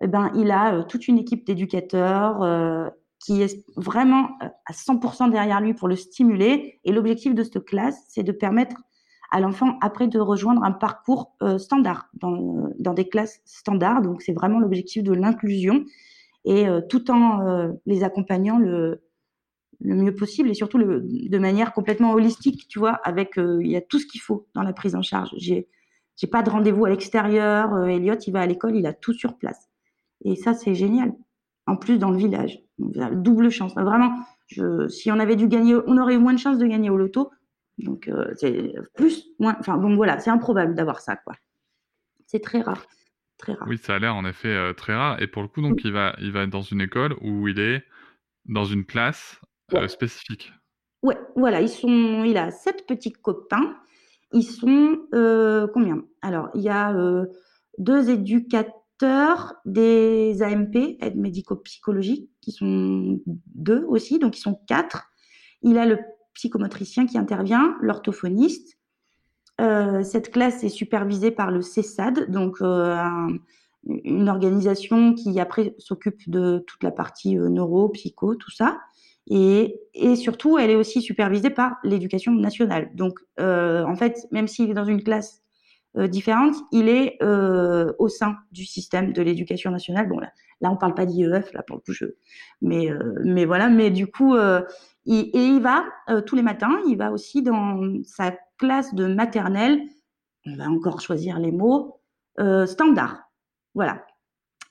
[0.01, 4.29] eh ben, il a toute une équipe d'éducateurs qui est vraiment
[4.65, 6.79] à 100% derrière lui pour le stimuler.
[6.85, 8.77] Et l'objectif de cette classe, c'est de permettre
[9.31, 14.01] à l'enfant après de rejoindre un parcours standard dans, dans, des classes standards.
[14.01, 15.83] Donc c'est vraiment l'objectif de l'inclusion
[16.45, 19.01] et tout en les accompagnant le,
[19.81, 23.81] le mieux possible et surtout de manière complètement holistique, tu vois, avec il y a
[23.81, 25.33] tout ce qu'il faut dans la prise en charge.
[25.37, 25.67] J'ai
[26.19, 27.85] j'ai pas de rendez-vous à l'extérieur.
[27.85, 29.69] Elliot, il va à l'école, il a tout sur place.
[30.25, 31.13] Et ça, c'est génial.
[31.65, 33.73] En plus, dans le village, double chance.
[33.75, 36.89] Vraiment, je, si on avait dû gagner, on aurait eu moins de chances de gagner
[36.89, 37.31] au loto.
[37.77, 39.55] Donc, c'est plus, moins.
[39.59, 41.35] Enfin, bon, voilà, c'est improbable d'avoir ça, quoi.
[42.25, 42.85] C'est très rare.
[43.37, 43.67] Très rare.
[43.69, 45.21] Oui, ça a l'air en effet très rare.
[45.21, 47.59] Et pour le coup, donc, il, va, il va être dans une école où il
[47.59, 47.83] est
[48.45, 49.39] dans une classe
[49.73, 50.51] euh, spécifique.
[51.03, 53.77] Ouais, voilà, ils sont, il a sept petits copains.
[54.31, 56.03] Ils sont euh, combien?
[56.21, 57.25] Alors, il y a euh,
[57.77, 65.07] deux éducateurs des AMP, aides médico-psychologiques, qui sont deux aussi, donc ils sont quatre.
[65.61, 65.99] Il a le
[66.33, 68.77] psychomotricien qui intervient, l'orthophoniste.
[69.57, 76.83] cette classe est supervisée par le CESAD, donc une organisation qui après s'occupe de toute
[76.83, 78.79] la partie neuro, psycho, tout ça.
[79.29, 79.79] Et,
[80.15, 82.89] surtout, elle est aussi supervisée par l'éducation nationale.
[82.95, 85.43] Donc, euh, en fait, même s'il est dans une classe
[85.97, 90.09] euh, différente, il est euh, au sein du système de l'éducation nationale.
[90.09, 92.05] Bon, là, là on parle pas d'IEF, là, pour le coup, je...
[92.61, 92.89] mais,
[93.23, 94.65] mais voilà, mais du coup, et
[95.05, 95.85] il va
[96.25, 99.79] tous les matins, il va aussi dans sa classe de maternelle,
[100.45, 102.01] on va encore choisir les mots,
[102.65, 103.23] standard.
[103.75, 104.03] Voilà,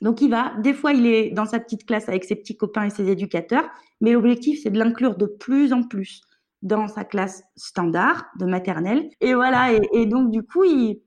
[0.00, 2.84] donc il va, des fois il est dans sa petite classe avec ses petits copains
[2.84, 3.68] et ses éducateurs,
[4.00, 6.22] mais l'objectif c'est de l'inclure de plus en plus
[6.62, 9.11] dans sa classe standard de maternelle.
[9.20, 11.00] Et voilà, et, donc du coup il,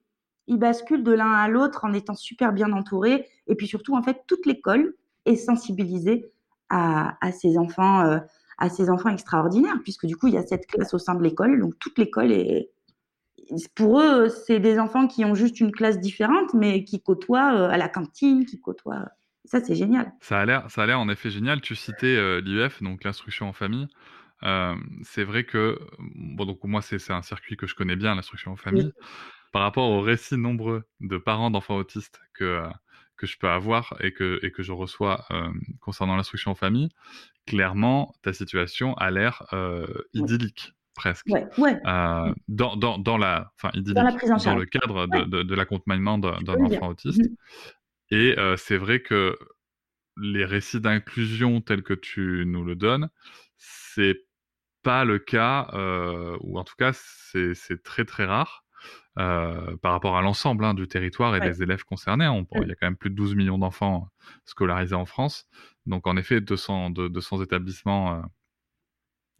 [0.47, 3.25] bascule de l'un à l'autre en étant super bien entouré.
[3.47, 4.93] Et puis surtout, en fait, toute l'école
[5.25, 6.33] est sensibilisée
[6.69, 8.19] à, à ces enfants, euh,
[8.57, 11.23] à ces enfants extraordinaires, puisque du coup il y a cette classe au sein de
[11.23, 12.69] l'école, donc toute l'école est,
[13.75, 17.69] pour eux, c'est des enfants qui ont juste une classe différente, mais qui côtoient euh,
[17.69, 19.05] à la cantine, qui côtoient.
[19.45, 20.11] Ça, c'est génial.
[20.21, 21.61] Ça a l'air, ça a l'air en effet génial.
[21.61, 23.87] Tu citais euh, l'IEF, donc l'instruction en famille.
[24.43, 28.51] Euh, c'est vrai que, bon, donc moi, c'est un circuit que je connais bien, l'instruction
[28.51, 28.91] en famille.
[29.51, 32.63] Par rapport aux récits nombreux de parents d'enfants autistes que,
[33.17, 35.27] que je peux avoir et que, et que je reçois
[35.81, 36.89] concernant l'instruction en famille,
[37.45, 39.43] clairement, ta situation a l'air
[40.13, 41.25] idyllique presque.
[41.27, 41.79] Ouais, ouais.
[41.85, 44.11] Euh, dans, dans, dans, la, enfin, dans, la
[44.55, 47.21] le cadre de, de, de l'accompagnement d'un enfant autiste.
[47.21, 47.35] Mmh.
[48.11, 49.37] Et euh, c'est vrai que
[50.17, 53.09] les récits d'inclusion tels que tu nous le donnes,
[53.57, 54.25] c'est
[54.83, 58.65] pas le cas, euh, ou en tout cas, c'est très très rare.
[59.19, 61.49] Euh, par rapport à l'ensemble hein, du territoire et ouais.
[61.49, 62.29] des élèves concernés.
[62.29, 64.07] On, Il y a quand même plus de 12 millions d'enfants
[64.45, 65.49] scolarisés en France.
[65.85, 68.23] Donc, en effet, 200, de, 200 établissements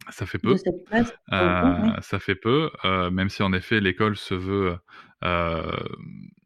[0.09, 0.55] ça fait peu.
[1.31, 4.77] Euh, ça fait peu, euh, même si en effet l'école se veut
[5.23, 5.77] euh,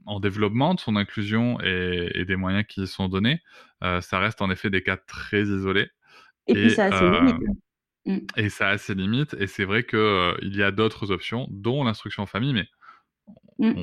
[0.06, 3.42] en développement de son inclusion et, et, des moyens qui y sont donnés.
[3.84, 5.90] Euh, ça reste en effet des cas très isolés.
[6.48, 7.36] Et, et puis ça a ses limites.
[7.48, 7.54] Hein.
[8.08, 8.18] Mmh.
[8.38, 9.36] Et ça a ses limites.
[9.40, 12.68] Et c'est vrai qu'il il y a d'autres options, dont l'instruction en famille, mais
[13.60, 13.82] mmh.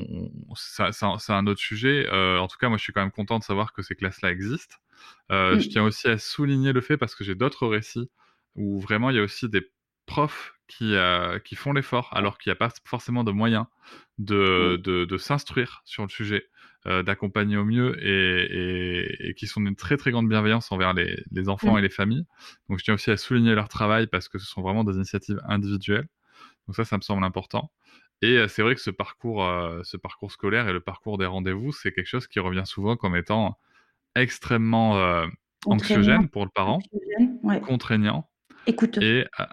[0.55, 2.07] c'est un autre sujet.
[2.09, 4.77] en tout cas, moi je suis quand même content de savoir que ces classes-là existent.
[5.29, 5.59] Mmh.
[5.59, 8.09] Je tiens aussi à souligner le fait, parce que j'ai d'autres récits
[8.55, 9.61] où vraiment il y a aussi des
[10.05, 13.65] profs qui, euh, qui font l'effort alors qu'il n'y a pas forcément de moyens
[14.17, 16.45] de, de, de s'instruire sur le sujet,
[16.87, 20.93] euh, d'accompagner au mieux et, et, et, qui sont d'une très très grande bienveillance envers
[20.93, 21.79] les, les enfants mmh.
[21.79, 22.25] et les familles.
[22.69, 25.41] Donc je tiens aussi à souligner leur travail parce que ce sont vraiment des initiatives
[25.47, 26.07] individuelles.
[26.67, 27.71] Donc ça, ça me semble important.
[28.21, 31.25] Et euh, c'est vrai que ce parcours, euh, ce parcours scolaire et le parcours des
[31.25, 33.57] rendez-vous, c'est quelque chose qui revient souvent comme étant
[34.15, 35.25] extrêmement
[35.65, 36.79] anxiogène pour le parent,
[37.41, 37.59] ouais.
[37.61, 38.29] contraignant
[38.67, 39.01] Écouteux.
[39.01, 39.45] Et euh,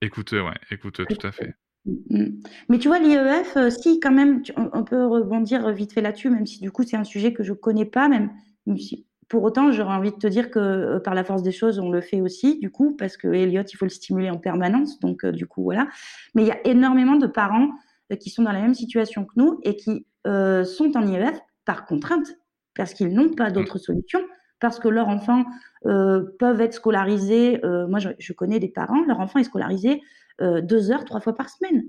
[0.00, 1.54] écouteux, ouais, écouteux, tout à fait.
[1.84, 2.42] Mmh, mmh.
[2.68, 6.00] Mais tu vois, l'IEF, euh, si quand même, tu, on, on, peut rebondir vite fait
[6.00, 8.30] là-dessus, même si du coup c'est un sujet que je connais pas, même
[8.76, 11.78] si, pour autant, j'aurais envie de te dire que euh, par la force des choses,
[11.78, 15.00] on le fait aussi, du coup, parce que Elliot, il faut le stimuler en permanence,
[15.00, 15.88] donc euh, du coup, voilà.
[16.34, 17.70] Mais il y a énormément de parents
[18.12, 21.40] euh, qui sont dans la même situation que nous et qui euh, sont en IEF
[21.64, 22.26] par contrainte,
[22.74, 23.86] parce qu'ils n'ont pas d'autre mmh.
[23.86, 24.20] solution
[24.62, 25.44] parce que leurs enfants
[25.86, 27.62] euh, peuvent être scolarisés.
[27.64, 30.00] Euh, moi, je, connais des parents, leur enfant est scolarisé
[30.40, 31.82] euh, deux heures, trois fois par semaine.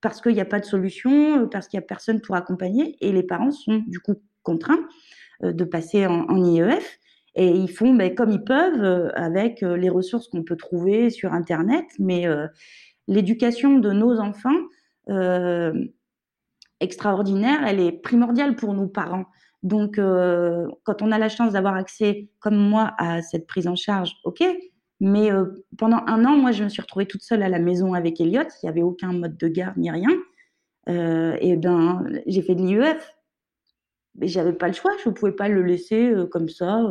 [0.00, 2.96] Parce qu'il n'y a pas de solution, parce qu'il n'y a personne pour accompagner.
[3.00, 4.84] Et les parents sont du coup contraints
[5.42, 6.98] de passer en, IEF.
[7.36, 11.86] Et ils font ben, comme ils peuvent avec les ressources qu'on peut trouver sur Internet.
[12.00, 12.26] Mais
[13.06, 14.60] l'éducation de nos enfants,
[16.80, 19.26] extraordinaire, elle est primordiale pour nous parents.
[19.64, 23.76] Donc, euh, quand on a la chance d'avoir accès, comme moi, à cette prise en
[23.76, 24.44] charge, ok.
[25.00, 25.46] Mais euh,
[25.78, 28.42] pendant un an, moi, je me suis retrouvée toute seule à la maison avec Elliot.
[28.42, 30.10] Il n'y avait aucun mode de garde ni rien.
[30.90, 33.16] Euh, et ben, j'ai fait de l'IEF.
[34.16, 34.92] Mais j'avais pas le choix.
[35.02, 36.82] Je ne pouvais pas le laisser comme ça.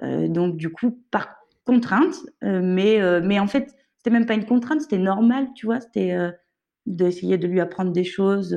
[0.00, 2.14] donc, du coup, par contrainte.
[2.42, 4.80] mais, mais en fait, c'était même pas une contrainte.
[4.80, 5.80] C'était normal, tu vois.
[5.80, 6.16] C'était
[6.86, 8.56] d'essayer de lui apprendre des choses.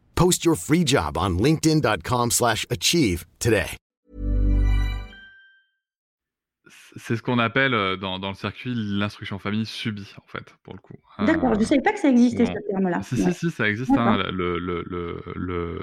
[0.15, 3.77] Post your free job on linkedin.com/achieve today.
[6.97, 10.73] C'est ce qu'on appelle euh, dans, dans, le circuit l'instruction famille subie, en fait, pour
[10.73, 10.97] le coup.
[11.19, 13.01] D'accord, je ne savais pas que ça existait, ce terme-là.
[13.01, 13.91] Si, si, si, ça existe.
[13.91, 14.23] Hein,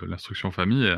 [0.03, 0.95] l'instruction famille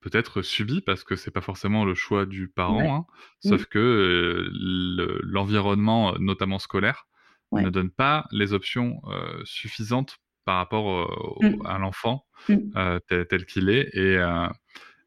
[0.00, 3.06] peut être subie parce que c'est pas forcément le choix du parent, hein,
[3.40, 7.06] sauf que euh, l'environnement, notamment scolaire,
[7.52, 11.66] ne donne pas les options euh, suffisantes par rapport mmh.
[11.66, 12.98] à l'enfant mmh.
[13.06, 13.90] tel, qu'il est.
[13.92, 14.18] Et,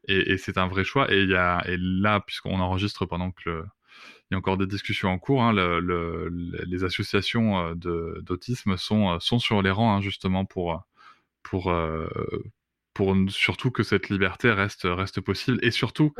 [0.06, 1.12] et, c'est un vrai choix.
[1.12, 3.64] Et, y a, et là, puisqu'on enregistre pendant que
[4.30, 5.42] il y a encore des discussions en cours.
[5.42, 6.28] Hein, le,
[6.64, 10.80] les associations d'autisme sont, sont sur les rangs hein, justement pour,
[11.42, 11.74] pour,
[12.94, 16.14] pour surtout que cette liberté reste, reste possible et surtout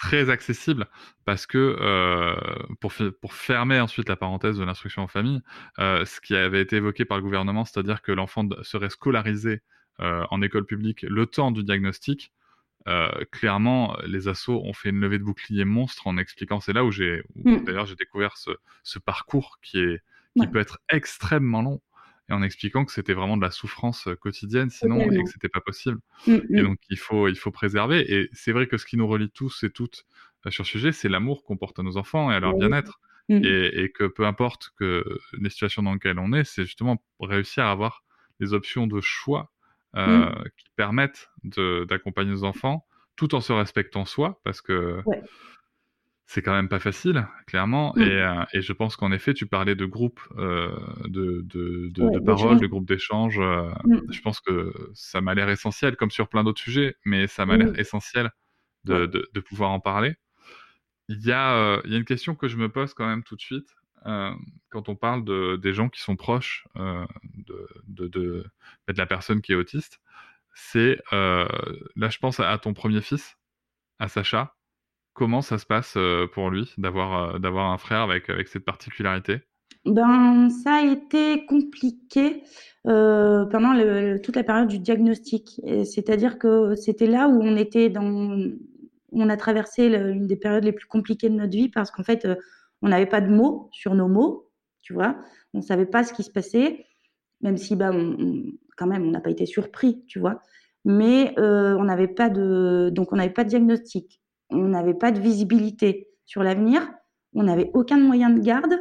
[0.00, 0.86] très accessible
[1.26, 2.34] parce que euh,
[2.80, 5.42] pour, pour fermer ensuite la parenthèse de l'instruction en famille,
[5.78, 9.60] euh, ce qui avait été évoqué par le gouvernement, c'est-à-dire que l'enfant serait scolarisé
[10.00, 12.32] euh, en école publique le temps du diagnostic,
[13.30, 16.90] clairement, les assos ont fait une levée de bouclier monstre en expliquant, c'est là où
[16.90, 17.64] j'ai, mmh.
[17.64, 18.50] d'ailleurs j'ai découvert ce,
[18.82, 20.00] ce, parcours qui, est,
[20.36, 21.80] qui peut être extrêmement long
[22.30, 25.60] et en expliquant que c'était vraiment de la souffrance quotidienne sinon et que c'était pas
[25.60, 25.98] possible.
[26.26, 26.56] Mmh, mmh.
[26.56, 28.12] Et donc il faut, il faut préserver.
[28.12, 30.06] Et c'est vrai que ce qui nous relie tous et toutes
[30.48, 33.00] sur ce sujet, c'est l'amour qu'on porte à nos enfants et à leur bien-être.
[33.28, 33.44] Mmh.
[33.44, 35.04] Et, que peu importe que
[35.38, 38.04] les situations dans lesquelles on est, c'est justement réussir à avoir
[38.40, 39.52] des options de choix
[39.96, 45.02] euh, qui permettent d'accompagner nos enfants tout en se respectant soi, parce que
[46.30, 47.92] c'est quand même pas facile, clairement.
[47.96, 48.02] Mm.
[48.02, 50.70] Euh, et, je pense qu'en effet, tu parlais de groupes euh,
[51.08, 53.40] de, de, de, paroles, de groupes d'échange.
[53.40, 54.12] Euh, mm.
[54.12, 57.56] Je pense que ça m'a l'air essentiel, comme sur plein d'autres sujets, mais ça m'a
[57.56, 58.30] l'air essentiel
[58.84, 60.14] de, de, pouvoir en parler.
[61.08, 63.34] Il y, a, il y a une question que je me pose quand même tout
[63.34, 63.66] de suite.
[64.04, 68.44] quand on parle de, des gens qui sont proches de, de, de,
[68.96, 70.00] la personne qui est autiste,
[70.54, 73.36] c'est là je pense à ton premier fils,
[73.98, 74.54] à Sacha,
[75.12, 78.64] Comment ça se passe euh, pour lui d'avoir euh, d'avoir un frère avec, avec cette
[78.64, 79.40] particularité?
[79.84, 82.42] Ben, ça a été compliqué
[82.86, 83.72] euh, pendant
[84.22, 85.60] toute la période du diagnostic.
[85.84, 88.38] C'est-à-dire que c'était là où on était dans,
[89.12, 92.28] on a traversé une des périodes les plus compliquées de notre vie parce qu'en fait,
[92.82, 94.50] on n'avait pas de mots sur nos mots,
[94.82, 95.16] tu vois?
[95.54, 96.84] On savait pas ce qui se passait,
[97.40, 100.42] même si, ben, quand même, on n'a pas été surpris, tu vois?
[100.84, 104.20] Mais on n'avait pas de, donc on n'avait pas de diagnostic
[104.50, 106.88] on n'avait pas de visibilité sur l'avenir,
[107.34, 108.78] on n'avait aucun moyen de garde.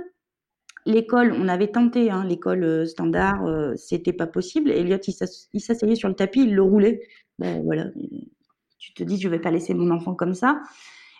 [0.85, 4.71] L'école, on avait tenté, hein, l'école euh, standard, euh, c'était pas possible.
[4.71, 4.97] Elliot,
[5.53, 7.01] il s'asseyait sur le tapis, il le roulait.
[7.37, 7.85] Voilà,
[8.79, 10.61] tu te dis, je vais pas laisser mon enfant comme ça.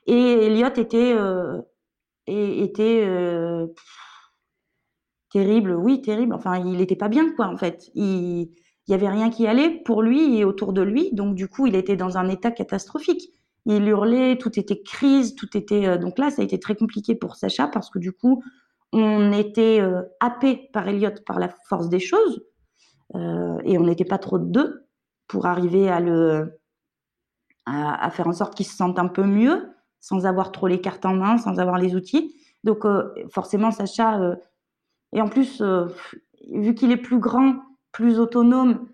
[0.05, 1.62] Et Elliot était, euh,
[2.27, 3.07] était
[5.31, 6.33] terrible, oui, terrible.
[6.33, 7.89] Enfin, il n'était pas bien, quoi, en fait.
[7.95, 8.49] Il
[8.88, 11.12] n'y avait rien qui allait pour lui et autour de lui.
[11.13, 13.31] Donc, du coup, il était dans un état catastrophique
[13.65, 15.87] il hurlait, tout était crise, tout était.
[15.87, 18.43] Euh, donc là, ça a été très compliqué pour Sacha parce que du coup,
[18.91, 22.43] on était euh, happé par Elliot par la force des choses
[23.15, 24.87] euh, et on n'était pas trop deux
[25.27, 26.59] pour arriver à le
[27.71, 29.69] à, faire en sorte qu'il se sente un peu mieux
[29.99, 32.35] sans avoir trop les cartes en main, sans avoir les outils.
[32.63, 32.83] Donc
[33.31, 34.19] forcément, Sacha
[35.13, 35.61] et en plus,
[36.51, 37.57] vu qu'il est plus grand,
[37.91, 38.87] plus autonome,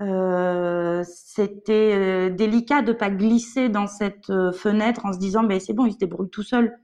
[0.00, 5.60] euh, c'était euh, délicat de pas glisser dans cette euh, fenêtre en se disant mais
[5.60, 6.78] c'est bon il se débrouille tout seul.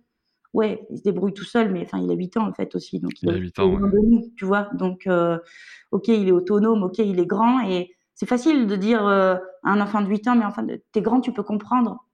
[0.53, 3.01] Ouais il se débrouille tout seul mais enfin il a 8 ans en fait aussi
[3.01, 3.79] donc il, a 8 ans
[4.37, 4.69] tu vois.
[4.75, 5.09] Donc
[5.93, 9.81] ok il est autonome ok il est grand et c'est facile de dire à un
[9.81, 12.05] enfant de 8 ans mais enfin t'es grand tu peux comprendre.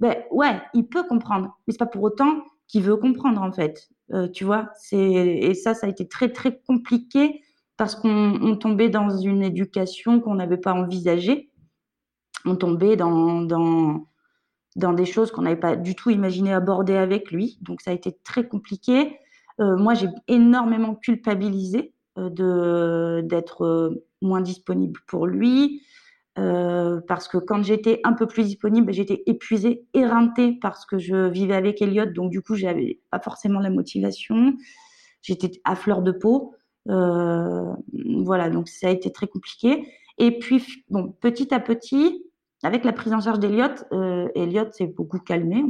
[0.00, 3.88] Ben ouais il peut comprendre mais c'est pas pour autant qu'il veut comprendre en fait.
[4.32, 7.42] Tu vois c'est et ça ça a été très très compliqué
[7.76, 11.50] parce qu'on tombait dans une éducation qu'on n'avait pas envisagée.
[12.44, 17.58] on tombait dans, dans, des choses qu'on n'avait pas du tout imaginé aborder avec lui.
[17.60, 19.18] Donc ça a été très compliqué.
[19.60, 25.82] Euh, moi, j'ai énormément culpabilisé euh, d'être euh, moins disponible pour lui.
[27.08, 31.54] parce que quand j'étais un peu plus disponible, j'étais épuisée, éreintée parce que je vivais
[31.54, 34.54] avec Elliot, donc du coup, j'avais pas forcément la motivation.
[35.22, 36.54] J'étais à fleur de peau.
[36.86, 39.86] Voilà, donc ça a été très compliqué.
[40.18, 42.24] Et puis, bon, petit à petit,
[42.62, 45.62] avec la prise en charge d'Eliott, euh, Elliot s'est beaucoup calmé,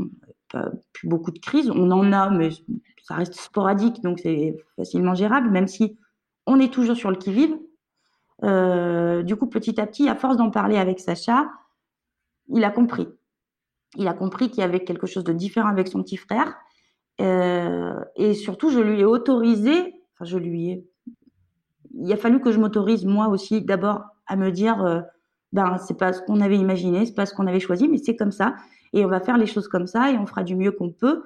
[0.53, 1.71] pas plus beaucoup de crises.
[1.71, 2.51] On en a, mais
[3.03, 5.99] ça reste sporadique, donc c'est facilement gérable, même si
[6.47, 7.59] on est toujours sur le qui-vive.
[8.45, 11.51] Euh, du coup, petit à petit, à force d'en parler avec Sacha,
[12.49, 13.09] il a compris.
[13.97, 16.55] Il a compris qu'il y avait quelque chose de différent avec son petit frère.
[17.21, 20.87] Euh, et surtout, je lui ai autorisé, enfin, je lui ai.
[21.99, 25.01] Il a fallu que je m'autorise moi aussi d'abord à me dire euh,
[25.53, 28.17] ben c'est pas ce qu'on avait imaginé, c'est pas ce qu'on avait choisi, mais c'est
[28.17, 28.55] comme ça
[28.93, 31.23] et on va faire les choses comme ça et on fera du mieux qu'on peut.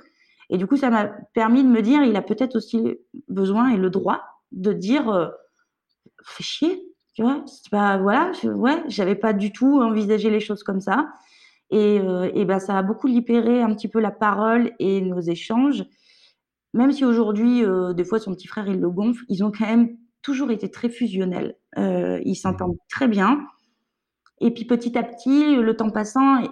[0.50, 2.98] Et du coup, ça m'a permis de me dire, il a peut-être aussi
[3.28, 5.28] besoin et le droit de dire, euh,
[6.24, 6.82] fais chier,
[7.14, 10.80] tu vois, c'est pas voilà, je, ouais, j'avais pas du tout envisagé les choses comme
[10.80, 11.08] ça.
[11.70, 15.20] Et, euh, et ben ça a beaucoup libéré un petit peu la parole et nos
[15.20, 15.84] échanges.
[16.74, 19.66] Même si aujourd'hui, euh, des fois, son petit frère, il le gonfle, ils ont quand
[19.66, 21.56] même toujours été très fusionnels.
[21.78, 23.46] Euh, ils s'entendent très bien.
[24.40, 26.42] Et puis petit à petit, le temps passant,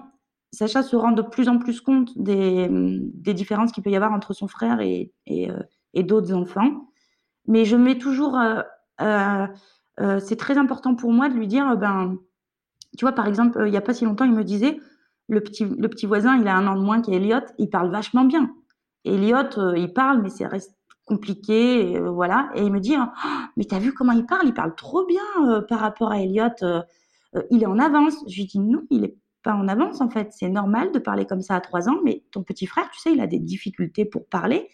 [0.53, 4.13] Sacha se rend de plus en plus compte des, des différences qu'il peut y avoir
[4.13, 5.59] entre son frère et, et, euh,
[5.95, 6.91] et d'autres enfants.
[7.47, 8.63] Mais je mets toujours, euh,
[10.01, 12.17] euh, c'est très important pour moi de lui dire, ben,
[12.97, 14.79] tu vois, par exemple, il n'y a pas si longtemps, il me disait,
[15.29, 18.25] le petit, le petit voisin, il a un an de moins qu'Eliott, il parle vachement
[18.25, 18.51] bien.
[19.05, 20.78] Eliott, il parle, mais c'est reste
[21.09, 22.51] compliqué, et, voilà.
[22.55, 23.07] Et il me dit, oh,
[23.57, 24.47] mais t'as vu comment il parle?
[24.47, 25.23] Il parle trop bien
[25.69, 26.65] par rapport à Eliott.
[27.51, 28.17] il est en avance.
[28.29, 30.29] Je lui dis, non, il est pas en avance en fait.
[30.33, 33.13] C'est normal de parler comme ça à trois ans, mais ton petit frère, tu sais,
[33.13, 34.69] il a des difficultés pour parler.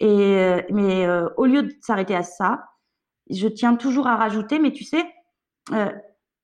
[0.00, 2.64] Et euh, mais euh, au lieu de s'arrêter à ça,
[3.28, 5.04] je tiens toujours à rajouter, mais tu sais,
[5.72, 5.90] euh,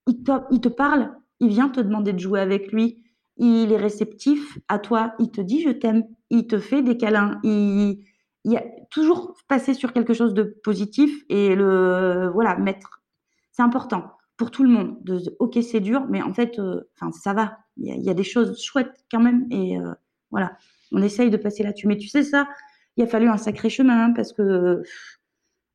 [0.06, 3.02] il, te, il te parle, il vient te demander de jouer avec lui,
[3.38, 7.40] il est réceptif à toi, il te dit je t'aime, il te fait des câlins,
[7.42, 8.04] il,
[8.46, 13.02] il y a toujours passer sur quelque chose de positif et le voilà mettre,
[13.50, 15.02] c'est important pour tout le monde.
[15.02, 17.58] De, ok, c'est dur, mais en fait, euh, ça va.
[17.76, 19.92] Il y, y, a des choses chouettes quand même, et euh,
[20.30, 20.56] voilà,
[20.92, 21.88] on essaye de passer là-dessus.
[21.88, 22.48] Mais tu sais ça,
[22.96, 24.80] il a fallu un sacré chemin hein, parce que,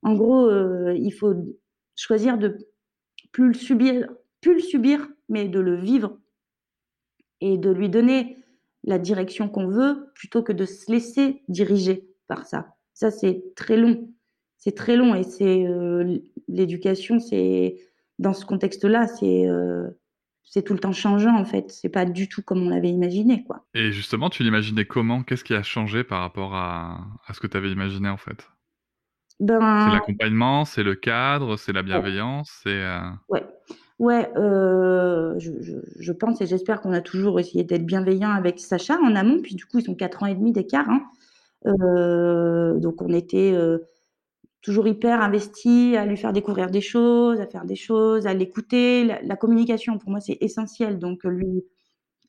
[0.02, 1.34] en gros, euh, il faut
[1.98, 2.58] choisir de
[3.34, 4.08] plus le subir,
[4.40, 6.18] plus le subir, mais de le vivre
[7.42, 8.38] et de lui donner
[8.86, 12.76] la direction qu'on veut plutôt que de se laisser diriger par ça.
[12.94, 14.10] Ça, c'est très long.
[14.56, 16.18] C'est très long et c'est euh,
[16.48, 17.76] l'éducation, c'est
[18.20, 19.90] dans ce contexte-là, c'est euh,
[20.44, 21.72] c'est tout le temps changeant en fait.
[21.72, 23.66] C'est pas du tout comme on l'avait imaginé, quoi.
[23.74, 25.24] Et justement, tu l'imaginais comment?
[25.24, 28.48] Qu'est-ce qui a changé par rapport à, à ce que tu avais imaginé en fait?
[29.42, 29.88] Ben...
[29.88, 32.70] C'est l'accompagnement, c'est le cadre, c'est la bienveillance, c'est.
[32.70, 33.02] Euh...
[33.28, 33.44] Ouais.
[34.00, 38.60] Ouais, euh, je, je, je, pense et j'espère qu'on a toujours essayé d'être bienveillant avec
[38.60, 41.04] Sacha en amont, puis du coup ils sont quatre ans et demi d'écart, hein.
[41.68, 43.80] Euh, donc on était euh,
[44.62, 49.06] toujours hyper investi à lui faire découvrir des choses, à faire des choses, à l'écouter.
[49.06, 51.00] La, la, communication, pour moi, c'est essentiel.
[51.00, 51.64] Donc, lui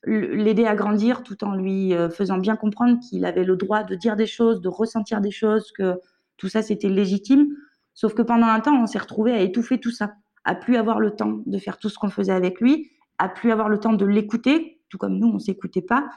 [0.05, 3.95] l'aider à grandir tout en lui euh, faisant bien comprendre qu'il avait le droit de
[3.95, 5.99] dire des choses, de ressentir des choses, que
[6.37, 7.47] tout ça, c'était légitime.
[7.93, 10.13] Sauf que pendant un temps, on s'est retrouvé à étouffer tout ça,
[10.43, 13.51] à plus avoir le temps de faire tout ce qu'on faisait avec lui, à plus
[13.51, 16.09] avoir le temps de l'écouter, tout comme nous, on s'écoutait pas.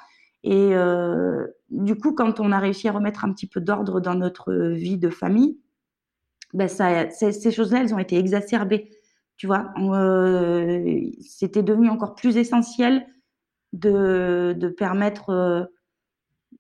[0.47, 4.15] Et euh, du coup, quand on a réussi à remettre un petit peu d'ordre dans
[4.15, 5.59] notre vie de famille,
[6.55, 8.89] ben ça, ces choses-là, elles ont été exacerbées.
[9.37, 13.05] Tu vois, euh, c'était devenu encore plus essentiel
[13.73, 15.65] de, de permettre euh,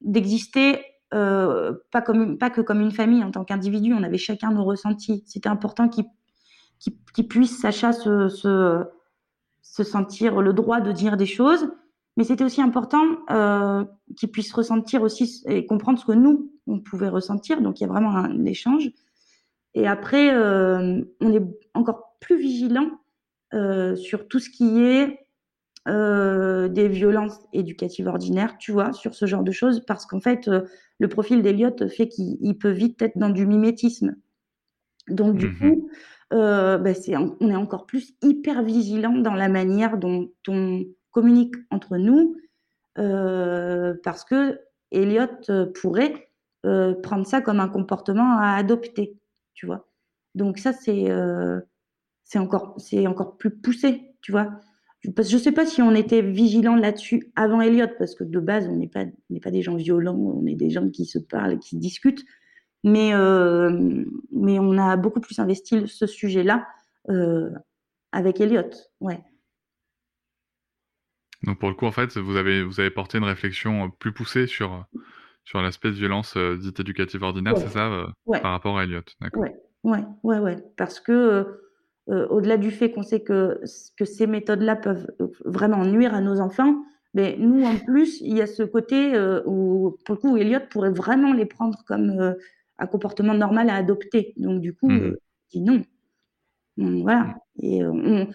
[0.00, 4.64] d'exister, pas, comme, pas que comme une famille, en tant qu'individu, on avait chacun nos
[4.64, 5.22] ressentis.
[5.26, 6.06] C'était important qu'il
[7.14, 8.28] qu puisse, Sacha, se,
[9.62, 11.68] se, sentir le droit de dire des choses,
[12.16, 13.84] mais c'était aussi important euh,
[14.16, 17.60] qu'il puisse ressentir aussi et comprendre ce que nous, on pouvait ressentir.
[17.60, 18.90] Donc il y a vraiment un échange.
[19.74, 21.42] Et après, euh, on est
[21.74, 22.90] encore plus vigilant
[23.52, 25.22] euh, sur tout ce qui est
[25.88, 30.50] des violences éducatives ordinaires, tu vois, sur ce genre de choses, parce qu'en fait,
[30.98, 34.16] le profil d'Eliott fait qu'il peut vite être dans du mimétisme.
[35.08, 35.88] Donc, du mmh coup,
[36.32, 40.84] euh, bah, c'est, on est encore plus hyper vigilant dans la manière dont on
[41.16, 42.36] communique entre nous,
[42.98, 44.60] euh, parce que
[44.92, 45.50] Eliott
[45.80, 46.30] pourrait
[47.02, 49.18] prendre ça comme un comportement à adopter
[49.56, 49.88] tu vois.
[50.36, 51.58] Donc ça, c'est euh,
[52.36, 54.50] encore, encore plus poussé, tu vois.
[55.02, 58.68] je ne sais pas si on était vigilant là-dessus avant Elliot, parce que de base,
[58.68, 59.06] on n'est pas,
[59.42, 62.24] pas des gens violents, on est des gens qui se parlent, qui discutent.
[62.84, 66.68] Mais, euh, mais on a beaucoup plus investi ce sujet-là
[67.08, 67.50] euh,
[68.12, 68.70] avec Elliot.
[69.00, 69.24] Ouais.
[71.46, 74.46] Donc pour le coup, en fait, vous avez, vous avez porté une réflexion plus poussée
[74.46, 74.84] sur,
[75.44, 78.06] sur l'aspect de violence dite éducative ordinaire, c'est ça,
[78.42, 79.44] par rapport à Elliot D'accord.
[79.44, 80.56] Ouais, ouais, ouais, ouais.
[80.76, 81.46] Parce que
[82.08, 83.60] euh, au-delà du fait qu'on sait que,
[83.98, 86.84] que ces méthodes-là peuvent euh, vraiment nuire à nos enfants,
[87.14, 90.60] mais nous, en plus, il y a ce côté euh, où, pour le coup, Elliot
[90.70, 92.36] pourrait vraiment les prendre comme
[92.78, 94.34] un comportement normal à adopter.
[94.36, 95.16] Donc, du coup, mmh.
[95.50, 95.82] dit non.
[96.76, 97.34] voilà.
[97.60, 98.28] Et on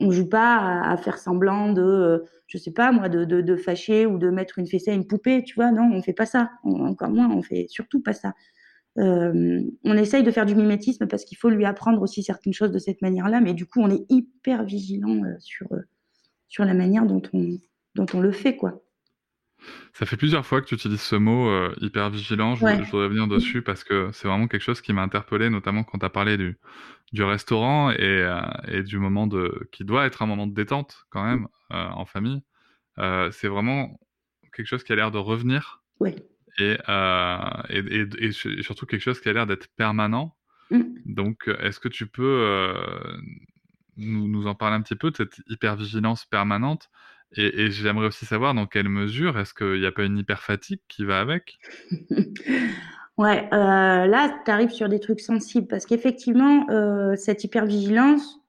[0.00, 4.30] ne joue pas à, faire semblant de, je sais pas moi, de, fâcher ou de
[4.30, 5.70] mettre une fessée à une poupée, tu vois.
[5.70, 6.50] Non, on fait pas ça.
[6.64, 8.32] encore moins, on fait surtout pas ça.
[8.98, 12.70] Euh, on essaye de faire du mimétisme parce qu'il faut lui apprendre aussi certaines choses
[12.70, 15.80] de cette manière-là, mais du coup, on est hyper vigilant euh, sur, euh,
[16.48, 17.58] sur la manière dont on,
[17.96, 18.83] dont on le fait, quoi.
[19.92, 21.50] Ça fait plusieurs fois que tu utilises ce mot
[21.80, 22.54] hyper vigilant.
[22.54, 25.98] Je, voudrais venir dessus parce que c'est vraiment quelque chose qui m'a interpellé, notamment quand
[25.98, 26.58] tu as parlé du,
[27.12, 28.28] du restaurant et,
[28.68, 32.42] et, du moment de qui doit être un moment de détente quand même en famille.
[32.96, 33.98] c'est vraiment
[34.54, 35.82] quelque chose qui a l'air de revenir.
[36.00, 36.16] Ouais.
[36.60, 40.36] Euh, et, et, et, surtout quelque chose qui a l'air d'être permanent.
[40.70, 40.82] Mmh.
[41.04, 43.16] Donc, est-ce que tu peux euh,
[43.96, 46.90] nous, nous, en parler un petit peu de cette hypervigilance permanente?
[47.36, 51.04] Et, j'aimerais aussi savoir dans quelle mesure est-ce qu'il n'y a pas une hyperfatigue qui
[51.04, 51.58] va avec?
[53.16, 56.66] Ouais, euh, là, tu arrives sur des trucs sensibles parce qu'effectivement,
[57.14, 58.40] cette hypervigilance,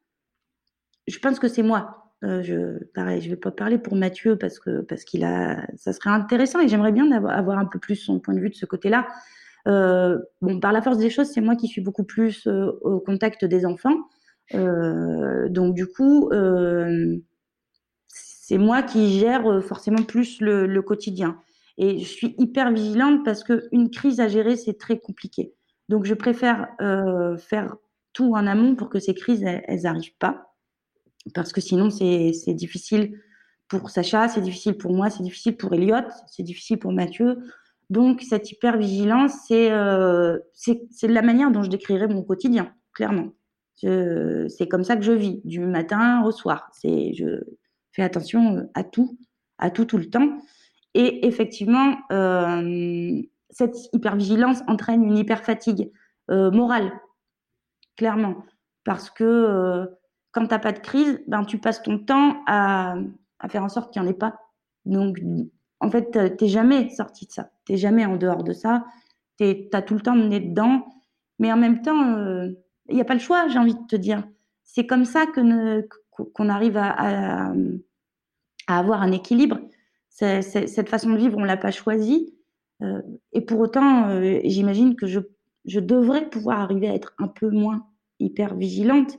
[1.07, 2.05] je pense que c'est moi.
[2.23, 5.93] Euh, je, pareil, je vais pas parler pour Mathieu parce que parce qu'il a, ça
[5.93, 8.55] serait intéressant et j'aimerais bien avoir, avoir, un peu plus son point de vue de
[8.55, 9.07] ce côté-là.
[9.67, 12.99] Euh, bon, par la force des choses, c'est moi qui suis beaucoup plus euh, au
[12.99, 13.97] contact des enfants,
[14.53, 16.29] donc du coup,
[18.47, 21.39] c'est moi qui gère forcément plus le, quotidien.
[21.79, 25.55] Et je suis hyper vigilante parce que une crise à gérer, c'est très compliqué.
[25.89, 26.67] Donc je préfère
[27.39, 27.75] faire
[28.13, 30.53] tout en amont pour que ces crises, elles n'arrivent pas
[31.33, 33.19] parce que sinon c'est difficile
[33.67, 37.39] pour Sacha, c'est difficile pour moi, c'est difficile pour Elliot, c'est difficile pour Mathieu.
[37.89, 43.33] Donc cette hypervigilance, euh, c'est c'est la manière dont je décrirais mon quotidien, clairement.
[43.77, 46.69] C'est comme ça que je vis, du matin au soir.
[46.83, 47.41] Je
[47.95, 49.17] fais attention à tout,
[49.57, 50.39] à tout tout le temps.
[50.93, 55.91] Et effectivement, euh, cette hypervigilance entraîne une hyperfatigue
[56.31, 56.91] euh, morale,
[57.95, 58.35] clairement,
[58.83, 59.85] parce que euh,
[60.31, 62.95] quand tu n'as pas de crise, ben, tu passes ton temps à,
[63.49, 64.39] faire en sorte qu'il n'y en ait pas.
[64.85, 65.19] Donc,
[65.79, 67.51] en fait, tu n'es jamais sorti de ça.
[67.65, 68.85] Tu n'es jamais en dehors de ça.
[69.37, 70.85] Tu as tout le temps mené dedans.
[71.39, 72.55] Mais en même temps, il euh,
[72.89, 74.23] n'y a pas le choix, j'ai envie de te dire.
[74.63, 75.87] C'est comme ça que
[76.33, 77.53] qu'on arrive à,
[78.67, 79.59] avoir un équilibre.
[80.09, 82.35] cette façon de vivre, on ne l'a pas choisie.
[82.81, 83.01] Euh,
[83.33, 85.19] et pour autant, euh, j'imagine que je,
[85.79, 87.87] devrais pouvoir arriver à être un peu moins
[88.19, 89.17] hyper vigilante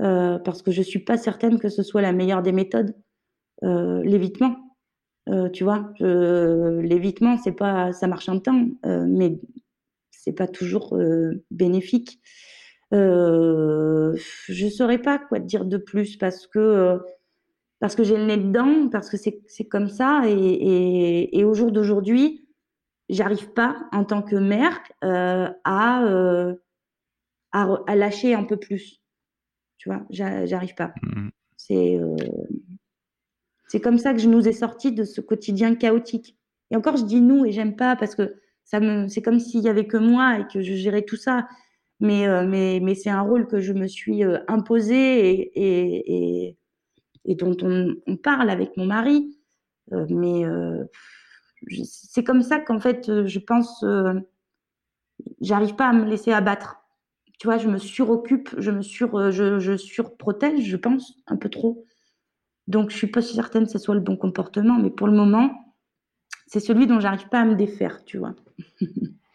[0.00, 2.94] euh, parce que je suis pas certaine que ce soit la meilleure des méthodes.
[3.62, 4.54] L'évitement,
[5.54, 9.40] tu vois, l'évitement, c'est pas, ça marche un temps, mais
[10.10, 10.94] c'est pas toujours
[11.50, 12.20] bénéfique.
[12.92, 17.00] Je saurais pas quoi te dire de plus parce que
[17.78, 20.22] parce que j'ai le nez dedans, parce que c'est comme ça.
[20.26, 22.46] Et, et, et au jour d'aujourd'hui,
[23.08, 26.54] j'arrive pas, en tant que mère, euh, à, euh,
[27.52, 29.02] à, à, lâcher un peu plus.
[29.78, 30.92] Tu vois, j'arrive pas.
[31.02, 31.28] Mmh.
[31.56, 32.16] C'est euh,
[33.68, 36.36] c'est comme ça que je nous ai sortis de ce quotidien chaotique.
[36.70, 39.60] Et encore, je dis nous et j'aime pas parce que ça me, c'est comme s'il
[39.60, 41.48] y avait que moi et que je gérais tout ça.
[42.00, 46.56] Mais, euh, mais, mais c'est un rôle que je me suis euh, imposé et, et,
[47.24, 49.38] et, dont on, parle avec mon mari.
[50.10, 50.44] mais
[51.84, 53.84] c'est comme ça qu'en fait, je pense,
[55.40, 56.86] j'arrive pas à me laisser abattre
[57.38, 61.36] tu vois, je me suroccupe, je me sur, euh, je, je surprotège, je pense, un
[61.36, 61.84] peu trop.
[62.66, 65.50] Donc, je suis pas certaine que ce soit le bon comportement, mais pour le moment,
[66.46, 68.34] c'est celui dont j'arrive pas à me défaire, tu vois.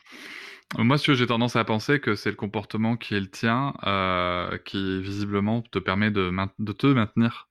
[0.78, 5.01] Moi, j'ai tendance à penser que c'est le comportement qui est le tien, euh, qui
[5.01, 6.32] visiblement te permet de,
[6.72, 7.49] te maintenir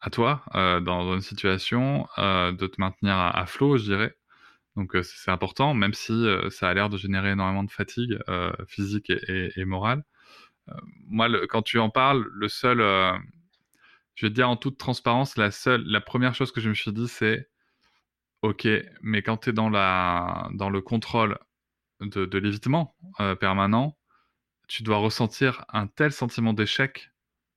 [0.00, 4.16] à toi euh, dans une situation, euh, de te maintenir à, flot, je dirais.
[4.76, 8.18] Donc c'est important, même si ça a l'air de générer énormément de fatigue
[8.68, 10.04] physique et, morale.
[11.08, 12.78] moi, quand tu en parles, le seul,
[14.14, 16.74] je vais te dire en toute transparence, la seule, la première chose que je me
[16.74, 17.48] suis dit, c'est
[18.42, 18.68] ok,
[19.02, 21.38] mais quand tu es dans la, dans le contrôle
[22.00, 22.94] de, de l'évitement
[23.40, 23.96] permanent,
[24.68, 27.10] tu dois ressentir un tel sentiment d'échec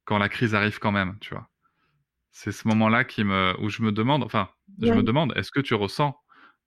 [0.06, 1.50] quand la crise arrive quand même, tu vois.
[2.32, 4.50] c'est ce moment-là qui me, où je me demande, enfin,
[4.82, 6.16] je me demande, est-ce que tu ressens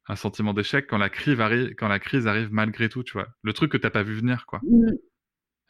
[0.08, 3.28] un sentiment d'échec quand la crise arrive, quand la crise arrive malgré tout, tu vois,
[3.42, 4.60] le truc que t'as pas vu venir, quoi.
[4.62, 4.90] Mmh.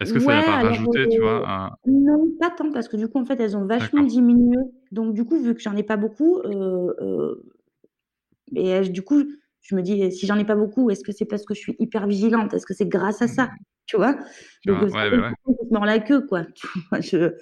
[0.00, 1.70] Est-ce que ça n'a pas rajouté, tu vois, un...
[1.86, 4.57] Non, pas tant, parce que du coup, en fait, elles ont vachement diminué.
[4.90, 7.44] Donc, du coup, vu que j'en ai pas beaucoup, euh, euh,
[8.57, 9.22] et du coup,
[9.62, 11.76] je me dis, si j'en ai pas beaucoup, est-ce que c'est parce que je suis
[11.78, 12.52] hyper vigilante?
[12.52, 13.44] Est-ce que c'est grâce à ça?
[13.44, 13.56] Mmh.
[13.86, 14.14] Tu vois?
[14.66, 15.30] Donc, ouais, ouais, ouais.
[15.46, 16.42] je mords la queue, quoi.
[17.00, 17.34] je,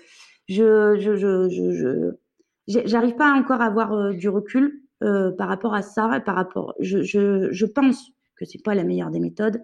[0.49, 5.75] je, je, je, je, j'arrive pas encore à avoir euh, du recul euh, par rapport
[5.75, 6.75] à ça, par rapport.
[6.81, 9.63] Je, je, je pense que c'est pas la meilleure des méthodes,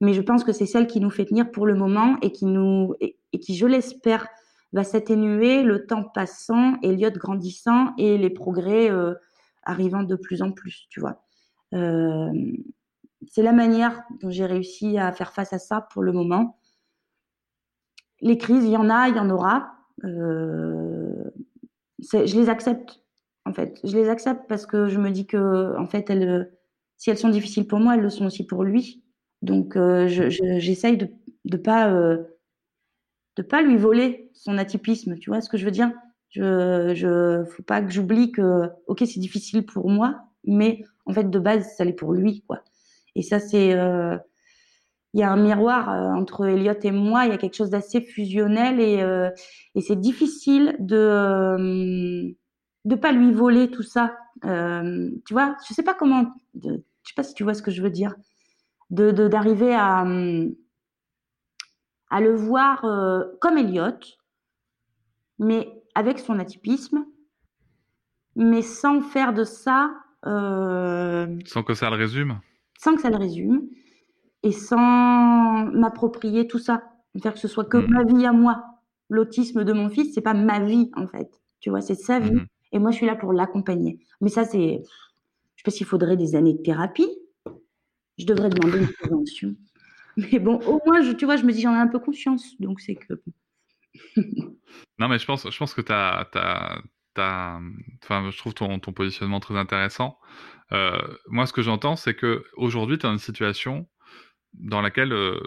[0.00, 2.46] mais je pense que c'est celle qui nous fait tenir pour le moment et qui
[2.46, 4.26] nous et, qui, je l'espère,
[4.72, 9.14] va s'atténuer le temps passant, Elliot grandissant et les progrès euh,
[9.62, 11.25] arrivant de plus en plus, tu vois.
[11.74, 12.32] Euh,
[13.28, 16.58] c'est la manière dont j'ai réussi à faire face à ça pour le moment.
[18.20, 19.74] Les crises, il y en a, il y en aura.
[20.04, 21.30] Euh,
[21.98, 23.02] je les accepte,
[23.44, 23.80] en fait.
[23.84, 26.52] Je les accepte parce que je me dis que, en fait, elles,
[26.96, 29.02] si elles sont difficiles pour moi, elles le sont aussi pour lui.
[29.42, 31.08] Donc, euh, j'essaye de
[31.44, 31.90] ne pas,
[33.48, 35.18] pas lui voler son atypisme.
[35.18, 35.92] Tu vois ce que je veux dire?
[36.30, 41.30] Je ne faut pas que j'oublie que, ok, c'est difficile pour moi, mais en fait,
[41.30, 42.42] de base, ça l'est pour lui.
[42.46, 42.62] quoi.
[43.14, 43.74] Et ça, c'est.
[43.74, 44.16] Euh,
[45.14, 48.02] il y a un miroir entre Elliot et moi, il y a quelque chose d'assez
[48.02, 49.02] fusionnel et,
[49.74, 52.36] et c'est difficile de
[52.84, 54.14] de pas lui voler tout ça.
[54.42, 56.26] tu vois, je sais pas comment,
[56.62, 58.14] je sais pas si tu vois ce que je veux dire
[58.90, 60.04] de d'arriver à,
[62.10, 63.98] à le voir euh, comme Elliot,
[65.38, 67.04] mais avec son atypisme,
[68.34, 69.92] mais sans faire de ça.
[70.26, 72.40] Euh, sans que ça le résume
[72.78, 73.68] Sans que ça le résume,
[74.42, 76.82] et sans m'approprier tout ça.
[77.22, 77.90] Faire que ce soit que hmm.
[77.90, 78.64] ma vie à moi.
[79.08, 81.30] L'autisme de mon fils, c'est pas ma vie, en fait.
[81.60, 82.34] Tu vois, c'est sa vie.
[82.34, 82.46] Hmm.
[82.72, 83.98] Et moi, je suis là pour l'accompagner.
[84.20, 84.82] Mais ça, c'est.
[84.84, 87.08] Je sais pas s'il faudrait des années de thérapie,
[88.18, 89.54] je devrais demander une prévention.
[90.16, 92.58] Mais bon, au moins, je, tu vois, je me dis, j'en ai un peu conscience.
[92.60, 93.14] Donc, c'est que.
[94.98, 96.82] non, mais je pense, je pense que tu as,
[97.18, 100.18] Enfin, je trouve ton, positionnement très intéressant.
[100.72, 103.88] Euh, moi, ce que j'entends, c'est que aujourd'hui, tu es dans une situation
[104.54, 105.40] dans laquelle euh,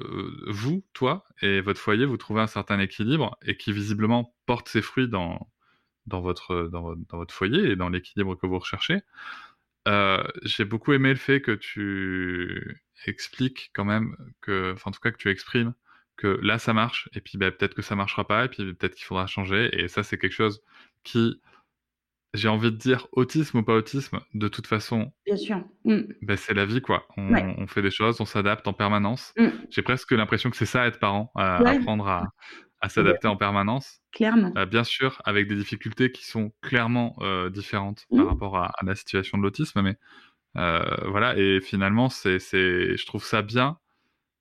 [0.47, 4.82] vous, toi et votre foyer, vous trouvez un certain équilibre et qui visiblement porte ses
[4.82, 5.49] fruits dans,
[6.05, 9.01] dans, votre, dans, votre foyer et dans l'équilibre que vous recherchez.
[9.88, 14.99] Euh, j'ai beaucoup aimé le fait que tu expliques quand même que, enfin en tout
[14.99, 15.74] cas que tu exprimes
[16.17, 18.95] que là ça marche et puis bah, peut-être que ça marchera pas et puis peut-être
[18.95, 20.61] qu'il faudra changer et ça c'est quelque chose
[21.03, 21.41] qui
[22.34, 25.63] j'ai envie de dire autisme ou pas autisme, de toute façon, Bien sûr.
[25.86, 26.01] Mmh.
[26.21, 27.07] Bah, c'est la vie quoi.
[27.17, 29.34] On, fait des choses, on s'adapte en permanence.
[29.38, 29.47] Mmh.
[29.69, 32.27] J'ai presque l'impression que c'est ça être parent, apprendre à,
[32.82, 34.01] à s'adapter en permanence.
[34.11, 34.53] Clairement.
[34.57, 38.27] Euh, bien sûr, avec des difficultés qui sont clairement euh, différentes par mmh.
[38.27, 39.97] rapport à, la situation de l'autisme, mais
[40.57, 41.38] euh, voilà.
[41.38, 43.77] Et finalement, c'est, c'est, je trouve ça bien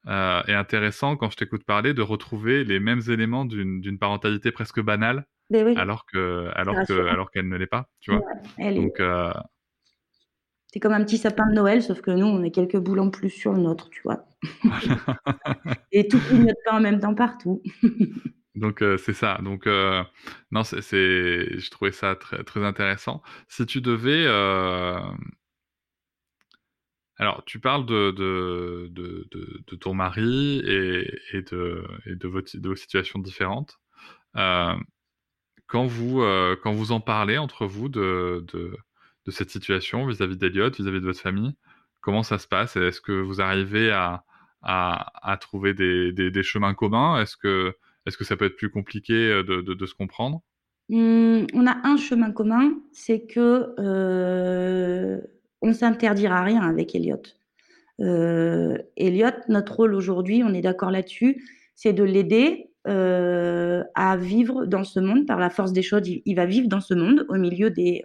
[0.06, 4.80] et intéressant quand je t'écoute parler de retrouver les mêmes éléments d'une, d'une parentalité presque
[4.80, 8.22] banale, ben alors que, alors que, alors qu'elle ne l'est pas, tu vois.
[8.72, 9.00] Donc
[10.72, 13.10] c'est comme un petit sapin de Noël, sauf que nous, on a quelques boules en
[13.10, 14.26] plus sur le nôtre, tu vois.
[15.92, 17.62] et tout clignote pas en même temps partout.
[18.54, 19.38] Donc euh, c'est ça.
[19.42, 20.02] Donc euh,
[20.50, 23.22] non, c'est, je trouvais ça très, très intéressant.
[23.48, 25.00] Si tu devais, euh,
[27.16, 29.28] alors tu parles de de, de,
[29.66, 33.78] de, ton mari et, et de et vos, de vos situations différentes.
[35.68, 36.22] Quand vous
[36.62, 38.44] quand vous en parlez entre vous de
[39.26, 41.54] de cette situation vis-à-vis d'Eliott, vis-à-vis de votre famille
[42.00, 42.76] Comment ça se passe?
[42.76, 44.24] Est-ce que vous arrivez à,
[44.62, 47.20] à, trouver des, des, chemins communs?
[47.20, 47.74] Est-ce que,
[48.06, 50.40] est que ça peut être plus compliqué euh, de, de, se comprendre?
[50.88, 55.20] Mmh, On a un chemin commun, c'est que euh,
[55.60, 57.22] on s'interdira rien avec Elliot.
[58.00, 61.44] Euh, Elliot, notre rôle aujourd'hui, on est d'accord là-dessus,
[61.74, 66.02] c'est de l'aider euh, à vivre dans ce monde par la force des choses.
[66.06, 68.02] Il, va vivre dans ce monde au milieu des,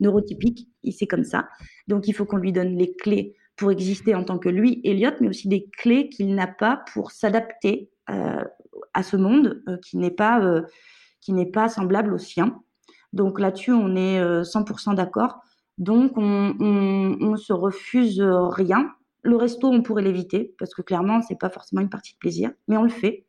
[0.00, 1.48] neurotypique, c'est comme ça.
[1.88, 5.12] Donc il faut qu'on lui donne les clés pour exister en tant que lui, Elliot,
[5.20, 8.44] mais aussi des clés qu'il n'a pas pour s'adapter euh,
[8.92, 10.62] à ce monde euh, qui n'est pas euh,
[11.20, 12.60] qui n'est pas semblable au sien.
[13.12, 15.40] Donc là-dessus, on est 100% d'accord.
[15.78, 18.92] Donc on, on, se refuse rien.
[19.22, 22.50] Le resto, on pourrait l'éviter parce que clairement, c'est pas forcément une partie de plaisir,
[22.68, 23.24] mais on le fait.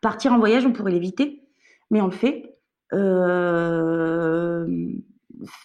[0.00, 1.42] Partir en voyage, on pourrait l'éviter,
[1.90, 2.54] mais on le fait.
[2.94, 4.66] Euh,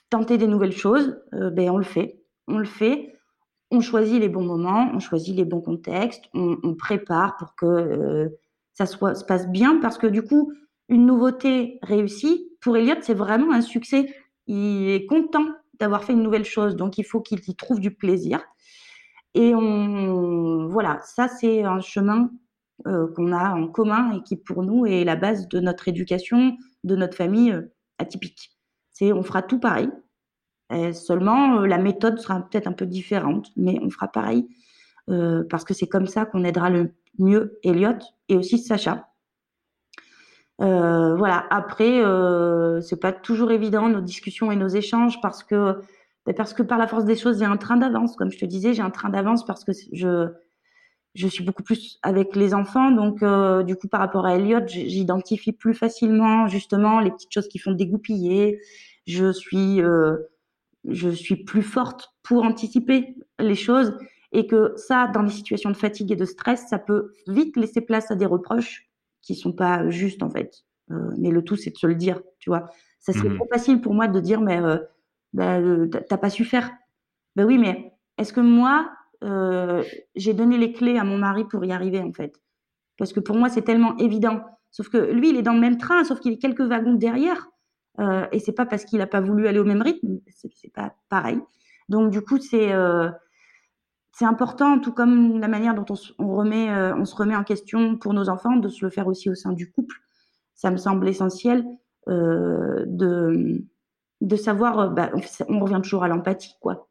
[0.10, 2.22] tenter des nouvelles choses, euh, ben on le fait.
[2.48, 3.16] On le fait.
[3.72, 8.30] On choisit les bons moments, on choisit les bons contextes, on, prépare pour que euh,
[8.74, 10.54] ça se passe bien parce que du coup,
[10.90, 14.14] une nouveauté réussie pour Elliot, c'est vraiment un succès.
[14.46, 15.46] Il est content
[15.80, 18.44] d'avoir fait une nouvelle chose, donc il faut qu'il y trouve du plaisir.
[19.34, 22.30] Et on, voilà, ça c'est un chemin
[22.86, 26.96] qu'on a en commun et qui pour nous est la base de notre éducation, de
[26.96, 28.52] notre famille euh, atypique.
[28.92, 29.90] C'est on fera tout pareil,
[30.94, 34.48] seulement la méthode sera peut-être un peu différente, mais on fera pareil
[35.50, 37.98] parce que c'est comme ça qu'on aidera le mieux Elliot
[38.30, 39.08] et aussi Sacha.
[40.62, 41.46] Euh, voilà.
[41.50, 45.82] Après, euh, c'est pas toujours évident nos discussions et nos échanges parce que
[46.26, 48.16] ben, parce que par la force des choses, j'ai un train d'avance.
[48.16, 50.30] Comme je te disais, j'ai un train d'avance parce que je
[51.16, 52.92] je suis beaucoup plus avec les enfants.
[52.92, 57.48] Donc, euh, du coup, par rapport à Elliot, j'identifie plus facilement justement les petites choses
[57.48, 58.60] qui font dégoupiller.
[59.06, 60.18] Je suis euh,
[60.90, 63.98] je suis plus forte pour anticiper les choses
[64.32, 67.82] et que ça, dans des situations de fatigue et de stress, ça peut vite laisser
[67.82, 68.90] place à des reproches
[69.22, 70.64] qui sont pas justes en fait.
[70.92, 72.70] Euh, mais le tout, c'est de se le dire, tu vois.
[73.00, 74.60] Ça serait mmh trop facile pour moi de dire, mais
[75.34, 75.60] bah,
[76.10, 76.72] t'as pas su faire.
[77.36, 78.90] Ben oui, mais est-ce que moi,
[79.24, 79.84] euh,
[80.16, 82.34] j'ai donné les clés à mon mari pour y arriver en fait
[82.98, 84.42] Parce que pour moi, c'est tellement évident.
[84.72, 87.48] Sauf que lui, il est dans le même train, sauf qu'il est quelques wagons derrière.
[88.00, 90.96] Euh, et c'est pas parce qu'il a pas voulu aller au même rythme, c'est pas
[91.10, 91.40] pareil.
[91.90, 93.10] Donc du coup, c'est euh,
[94.12, 95.86] c'est important, tout comme la manière dont
[96.20, 99.08] on, remet, euh, on se remet en question pour nos enfants, de se le faire
[99.08, 99.96] aussi au sein du couple.
[100.56, 101.66] Ça me semble essentiel
[102.08, 103.64] de,
[104.22, 104.92] de savoir.
[104.92, 105.12] Bah,
[105.48, 106.90] on, revient toujours à l'empathie, quoi.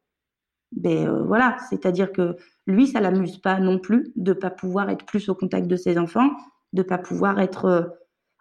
[0.73, 5.05] Ben euh, voilà, c'est-à-dire que lui, ça l'amuse pas non plus de pas pouvoir être
[5.05, 6.31] plus au contact de ses enfants,
[6.73, 7.83] de pas pouvoir être euh,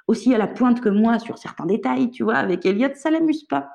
[0.08, 2.36] aussi à la pointe que moi sur certains détails, tu vois.
[2.36, 3.70] Avec Elliot, ça l'amuse pas.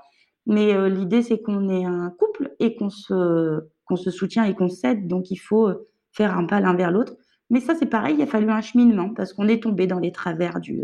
[0.47, 3.63] Mais euh, l'idée, c'est qu'on est un couple et qu'on se
[3.95, 5.07] se soutient et qu'on s'aide.
[5.07, 5.71] Donc, il faut
[6.13, 7.15] faire un pas l'un vers l'autre.
[7.51, 10.11] Mais ça, c'est pareil, il a fallu un cheminement parce qu'on est tombé dans les
[10.11, 10.83] travers du,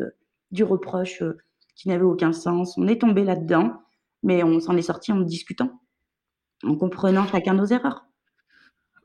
[0.52, 1.22] du reproche
[1.74, 2.78] qui n'avait aucun sens.
[2.78, 3.72] On est tombé là-dedans,
[4.22, 5.80] mais on s'en est sorti en discutant,
[6.62, 8.04] en comprenant chacun nos erreurs.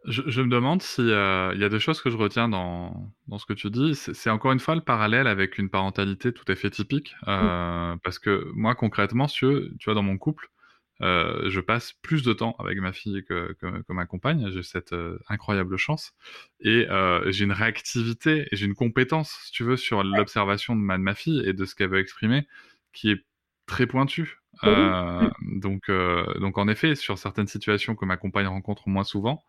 [0.05, 3.37] Je, je me demande s'il euh, y a deux choses que je retiens dans, dans
[3.37, 3.93] ce que tu dis.
[3.95, 7.15] C'est encore une fois le parallèle avec une parentalité tout à fait typique.
[7.27, 7.99] Euh, mmh.
[8.03, 10.49] Parce que moi, concrètement, si tu, vois, dans mon couple,
[11.01, 14.49] euh, je passe plus de temps avec ma fille que, que, que ma compagne.
[14.49, 16.13] J'ai cette euh, incroyable chance.
[16.61, 20.81] Et euh, j'ai une réactivité et j'ai une compétence, si tu veux, sur l'observation de
[20.81, 22.47] ma, de ma fille et de ce qu'elle veut exprimer
[22.93, 23.25] qui est
[23.67, 24.39] très pointue.
[24.63, 25.91] Euh, donc,
[26.39, 29.43] donc, en effet, sur certaines situations que ma compagne rencontre moins souvent,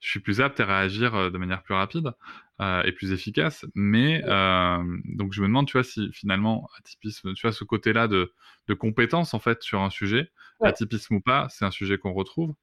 [0.00, 2.12] je suis plus apte à réagir de manière plus rapide
[2.60, 3.64] euh, et plus efficace.
[3.74, 8.08] Mais euh, donc je me demande, tu vois, si finalement atypisme, tu vois, ce côté-là
[8.08, 8.32] de,
[8.68, 10.30] de compétence en fait sur un sujet,
[10.60, 10.68] ouais.
[10.68, 12.54] atypisme ou pas, c'est un sujet qu'on retrouve.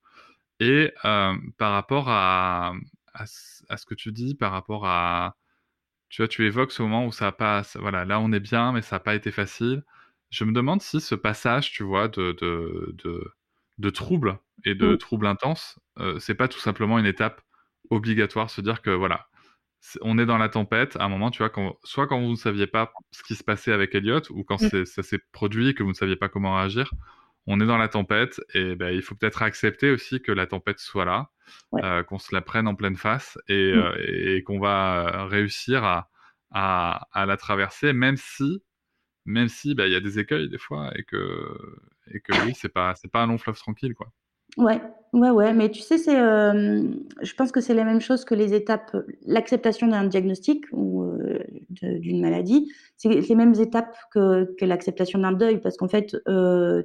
[0.60, 2.74] Et euh, par rapport à,
[3.14, 3.24] à,
[3.70, 5.36] à, ce que tu dis, par rapport à,
[6.10, 8.72] tu vois, tu évoques ce moment où ça a pas, voilà, là on est bien,
[8.72, 9.84] mais ça n'a pas été facile.
[10.34, 13.34] Je me demande si ce passage, tu vois, de, de, de,
[13.78, 14.98] de troubles et de mmh.
[14.98, 17.40] troubles intenses, euh, c'est pas tout simplement une étape
[17.92, 19.28] obligatoire, se dire que voilà,
[20.02, 22.36] on est dans la tempête à un moment, tu vois, quand, soit quand vous ne
[22.36, 24.86] saviez pas ce qui se passait avec Elliot, ou quand mmh.
[24.86, 26.92] ça s'est produit et que vous ne saviez pas comment réagir,
[27.46, 30.80] on est dans la tempête et ben, il faut peut-être accepter aussi que la tempête
[30.80, 31.30] soit là,
[31.74, 31.86] ouais.
[31.86, 33.78] euh, qu'on se la prenne en pleine face et, mmh.
[33.78, 36.10] euh, et qu'on va réussir à,
[36.50, 38.64] à, à, la traverser, même si,
[39.26, 41.58] même si ben, il y a des écueils des fois et que,
[42.12, 44.12] et que oui, c'est pas, c'est pas un long fleuve tranquille, quoi.
[44.58, 44.80] Ouais,
[45.14, 48.54] ouais, ouais, mais tu sais, c'est, je pense que c'est la même chose que les
[48.54, 48.96] étapes,
[49.26, 51.12] l'acceptation d'un diagnostic ou
[51.70, 56.16] d'une maladie, c'est les mêmes étapes que, que l'acceptation d'un deuil, parce qu'en fait,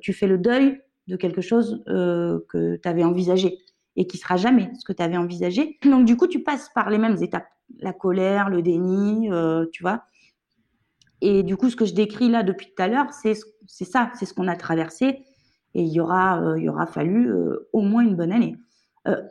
[0.00, 3.58] tu fais le deuil de quelque chose que tu avais envisagé
[3.96, 5.78] et qui sera jamais ce que tu avais envisagé.
[5.84, 7.48] Donc du coup, tu passes par les mêmes étapes,
[7.80, 9.28] la colère, le déni,
[9.72, 10.04] tu vois.
[11.20, 13.34] Et du coup, ce que je décris là depuis tout à l'heure, c'est
[13.84, 15.24] ça, c'est ce qu'on a traversé
[15.74, 18.56] et il y aura, euh, il y aura fallu euh, au moins une bonne année.
[19.06, 19.22] Euh,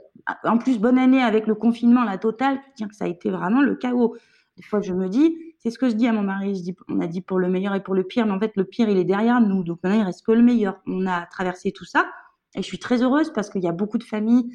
[0.43, 3.61] en plus, bonne année avec le confinement, la totale, tiens que ça a été vraiment
[3.61, 4.15] le chaos.
[4.55, 6.75] Des fois, je me dis, c'est ce que je dis à mon mari, je dis,
[6.89, 8.89] on a dit pour le meilleur et pour le pire, mais en fait, le pire,
[8.89, 9.63] il est derrière nous.
[9.63, 10.79] Donc maintenant, il reste que le meilleur.
[10.88, 12.07] On a traversé tout ça
[12.55, 14.49] et je suis très heureuse parce qu'il y a beaucoup de familles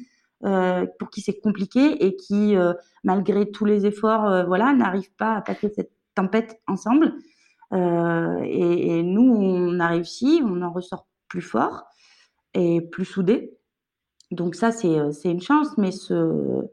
[0.99, 2.55] pour qui c'est compliqué et qui,
[3.05, 7.13] malgré tous les efforts, voilà, n'arrivent pas à passer cette tempête ensemble.
[7.73, 11.85] Et, et, nous, on a réussi, on en ressort plus fort
[12.53, 13.57] et plus soudé.
[14.29, 14.91] Donc ça, c'est
[15.25, 16.69] une chance, mais ce,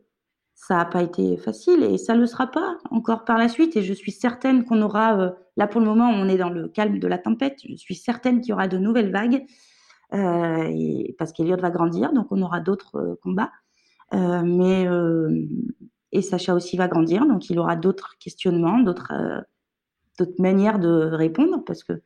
[0.54, 3.76] ça n'a pas été facile et ça ne le sera pas encore par la suite.
[3.76, 6.68] Et je suis certaine qu'on aura, euh, là pour le moment, on est dans le
[6.68, 7.58] calme de la tempête.
[7.66, 9.46] Je suis certaine qu'il y aura de nouvelles vagues
[10.12, 13.50] euh, parce qu'Eliott va grandir, donc on aura d'autres euh, combats.
[14.12, 14.86] Euh, mais
[16.12, 19.12] et Sacha aussi va grandir, donc il aura d'autres questionnements, d'autres
[20.18, 22.02] d'autres manières de répondre parce que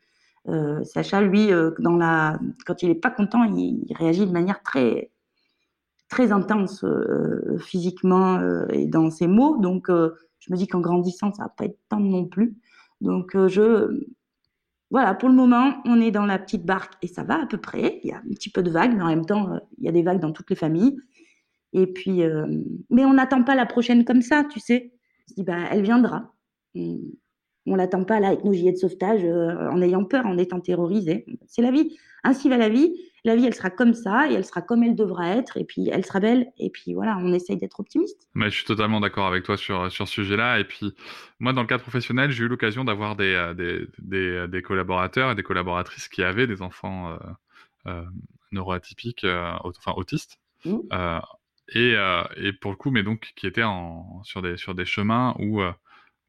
[0.84, 2.38] Sacha, lui, la...
[2.66, 5.10] quand il n'est pas content, il, réagit de manière très,
[6.10, 6.84] très intense
[7.60, 9.56] physiquement et dans ses mots.
[9.56, 12.58] Donc, je me dis qu'en grandissant, ça va pas être tant non plus.
[13.00, 14.04] Donc, je,
[14.90, 17.58] voilà, pour le moment, on est dans la petite barque et ça va à peu
[17.58, 18.00] près.
[18.04, 19.92] Il y a un petit peu de vagues, mais en même temps, il y a
[19.92, 20.96] des vagues dans toutes les familles.
[21.74, 22.46] Et puis, euh,
[22.88, 24.92] mais on n'attend pas la prochaine comme ça, tu sais.
[25.26, 26.32] On se dit, bah, elle viendra.
[26.76, 30.60] on l'attend pas là avec nos gilets de sauvetage euh, en ayant peur, en étant
[30.60, 31.26] terrorisé.
[31.48, 31.98] C'est la vie.
[32.22, 32.94] Ainsi va la vie.
[33.24, 35.56] La vie, elle sera comme ça et elle sera comme elle devra être.
[35.56, 36.52] Et puis, elle sera belle.
[36.58, 38.28] Et puis, voilà, on essaye d'être optimiste.
[38.34, 40.60] Mais je suis totalement d'accord avec toi sur, sur ce sujet-là.
[40.60, 40.94] Et puis,
[41.40, 45.32] moi, dans le cadre professionnel, j'ai eu l'occasion d'avoir des, euh, des, des, des, collaborateurs
[45.32, 47.18] et des collaboratrices qui avaient des enfants
[47.86, 48.04] euh,
[48.52, 49.26] neuroatypiques,
[49.64, 50.38] enfin autistes.
[50.66, 50.78] Mmh.
[51.68, 54.84] Et, euh, et, pour le coup, mais donc qui était en, sur, des, sur des
[54.84, 55.72] chemins où, euh,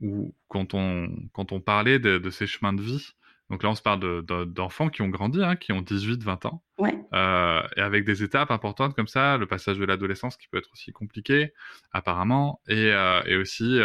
[0.02, 3.12] où quand, on, quand on parlait de, de, ces chemins de vie,
[3.50, 6.98] donc là on se parle d'enfants qui ont grandi, hein, qui ont 18-20 ans, ouais.
[7.14, 10.72] euh, et avec des étapes importantes comme ça, le passage de l'adolescence qui peut être
[10.72, 11.54] aussi compliqué
[11.92, 12.92] apparemment, et,
[13.26, 13.80] et aussi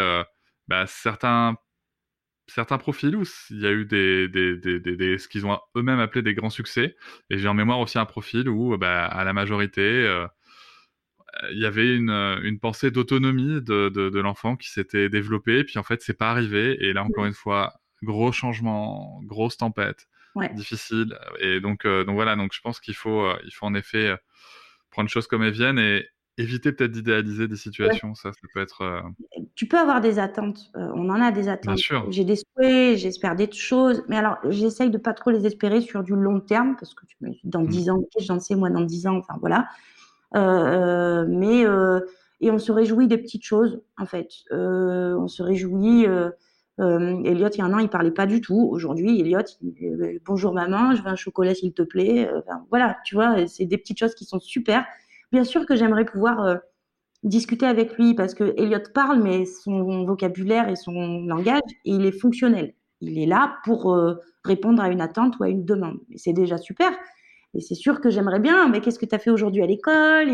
[0.67, 1.57] bah, certains
[2.47, 5.99] certains profils où il y a eu des, des, des, des ce qu'ils ont eux-mêmes
[5.99, 6.95] appelé des grands succès.
[7.29, 10.27] Et j'ai en mémoire aussi un profil où, bah, à la majorité, euh,
[11.51, 15.63] il y avait une, euh, une pensée d'autonomie de, de, de l'enfant qui s'était développée,
[15.63, 16.77] puis en fait, c'est pas arrivé.
[16.83, 17.73] Et là, encore une fois,
[18.03, 20.53] gros changement, grosse tempête, ouais.
[20.53, 21.17] difficile.
[21.39, 24.09] Et donc, euh, donc voilà, donc je pense qu'il faut, euh, il faut en effet
[24.09, 24.17] euh,
[24.89, 26.05] prendre les choses comme elles viennent et
[26.37, 28.09] éviter peut-être d'idéaliser des situations.
[28.09, 28.15] Ouais.
[28.15, 29.03] Ça, ça peut être.
[29.55, 30.71] Tu peux avoir des attentes.
[30.73, 31.75] on en a des attentes.
[31.75, 32.11] Bien sûr.
[32.11, 34.03] J'ai des souhaits, j'espère des choses.
[34.07, 37.05] Mais alors, j'essaye de pas trop les espérer sur du long terme parce que
[37.43, 37.91] dans 10 mmh.
[37.91, 39.67] ans, j'en sais, moi, dans 10 ans, enfin voilà.
[40.35, 41.99] Euh, mais euh,
[42.39, 44.29] et on se réjouit des petites choses en fait.
[44.51, 46.07] Euh, on se réjouit.
[46.07, 46.31] Euh,
[46.79, 48.67] Elliot, il y a un an, il parlait pas du tout.
[48.71, 49.43] Aujourd'hui, Elliot,
[50.25, 52.27] bonjour maman, je veux un chocolat s'il te plaît.
[52.71, 54.85] Voilà, tu vois, c'est des petites choses qui sont super.
[55.31, 56.57] Bien sûr que j'aimerais pouvoir euh,
[57.23, 62.11] discuter avec lui parce que Elliot parle, mais son vocabulaire et son langage, il est
[62.11, 62.73] fonctionnel.
[62.99, 65.99] Il est là pour euh, répondre à une attente ou à une demande.
[66.17, 66.91] C'est déjà super.
[67.53, 70.29] Et c'est sûr que j'aimerais bien, mais qu'est-ce que tu as fait aujourd'hui à l'école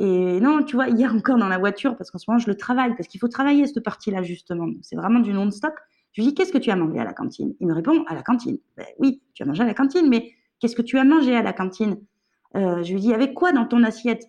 [0.00, 2.56] et, non, tu vois, hier encore dans la voiture, parce qu'en ce moment, je le
[2.56, 4.68] travaille, parce qu'il faut travailler cette partie-là, justement.
[4.80, 5.74] C'est vraiment du non-stop.
[6.12, 7.54] Je lui dis, qu'est-ce que tu as mangé à la cantine?
[7.58, 8.58] Il me répond, à la cantine.
[8.76, 11.42] Ben, oui, tu as mangé à la cantine, mais qu'est-ce que tu as mangé à
[11.42, 11.98] la cantine?
[12.54, 14.24] Euh, Je lui dis, avec quoi dans ton assiette?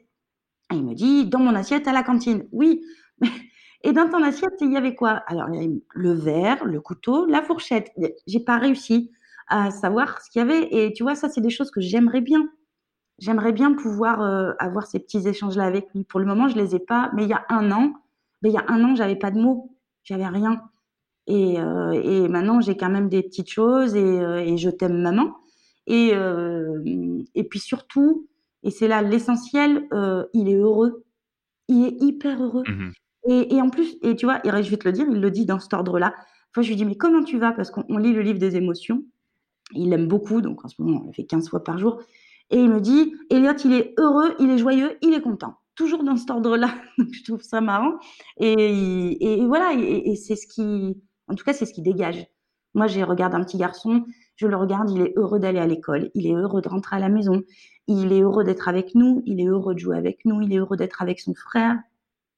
[0.74, 2.48] Et il me dit, dans mon assiette à la cantine.
[2.52, 2.82] Oui,
[3.84, 5.22] et dans ton assiette, il y avait quoi?
[5.28, 7.92] Alors, le verre, le couteau, la fourchette.
[8.26, 9.12] J'ai pas réussi
[9.50, 10.68] à savoir ce qu'il y avait.
[10.72, 12.50] Et tu vois, ça, c'est des choses que j'aimerais bien.
[13.18, 16.04] J'aimerais bien pouvoir euh, avoir ces petits échanges-là avec lui.
[16.06, 17.12] Pour le moment, je les ai pas.
[17.16, 17.94] Mais il y a un an,
[18.42, 20.62] mais il y a un an, j'avais pas de mots, j'avais rien.
[21.28, 25.02] Et, euh, et maintenant, j'ai quand même des petites choses et, euh, et je t'aime
[25.02, 25.36] maman.
[25.88, 26.12] Et,
[27.34, 28.28] et puis surtout,
[28.62, 29.88] et c'est là l'essentiel,
[30.34, 31.04] il est heureux.
[31.68, 32.64] Il est hyper heureux.
[32.68, 32.92] Mmh
[33.28, 35.46] et, et, en plus, et tu vois, je vais te le dire, il le dit
[35.46, 36.14] dans cet ordre-là.
[36.52, 37.52] Enfin, je lui dis, mais comment tu vas?
[37.52, 39.04] Parce qu'on lit le livre des émotions.
[39.74, 42.00] Il l'aime beaucoup, donc en ce moment, on le fait 15 fois par jour.
[42.52, 45.56] Et il me dit, Elliot, il est heureux, il est joyeux, il est content.
[45.76, 46.74] Toujours dans cet ordre-là.
[46.98, 47.94] Je trouve ça marrant.
[48.40, 52.26] Et, voilà, et, c'est ce qui, en tout cas, c'est ce qui dégage.
[52.74, 54.06] Moi, je regarde un petit garçon,
[54.36, 57.00] je le regarde, il est heureux d'aller à l'école, il est heureux de rentrer à
[57.00, 57.42] la maison,
[57.88, 60.58] il est heureux d'être avec nous, il est heureux de jouer avec nous, il est
[60.58, 61.78] heureux d'être avec son frère.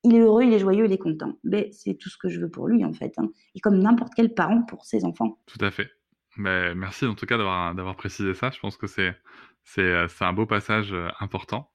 [0.04, 1.34] Il est heureux, il est joyeux, il est content.
[1.44, 3.14] Mais c'est tout ce que je veux pour lui, en fait.
[3.18, 3.30] Hein.
[3.54, 5.38] Et comme n'importe quel parent pour ses enfants.
[5.46, 5.90] Tout à fait.
[6.38, 8.52] Mais merci en tout cas d'avoir d'avoir précisé ça.
[8.52, 9.16] Je pense que c'est
[9.64, 11.72] c'est euh, c'est un beau passage euh, important.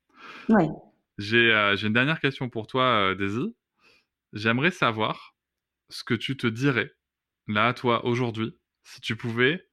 [0.48, 0.66] Ouais.
[1.18, 3.54] J'ai euh, j'ai une dernière question pour toi, Daisy.
[4.32, 5.34] J'aimerais savoir
[5.88, 6.92] ce que tu te dirais
[7.48, 9.68] là, toi, aujourd'hui, si tu pouvais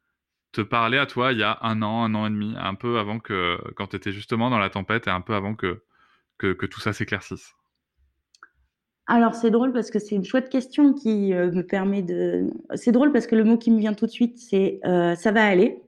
[0.52, 3.00] te parler à toi il y a un an, un an et demi, un peu
[3.00, 5.84] avant que quand tu étais justement dans la tempête et un peu avant que
[6.38, 7.56] que, que tout ça s'éclaircisse.
[9.08, 12.50] Alors c'est drôle parce que c'est une chouette question qui euh, me permet de.
[12.76, 15.32] C'est drôle parce que le mot qui me vient tout de suite, c'est euh, ça
[15.32, 15.82] va aller.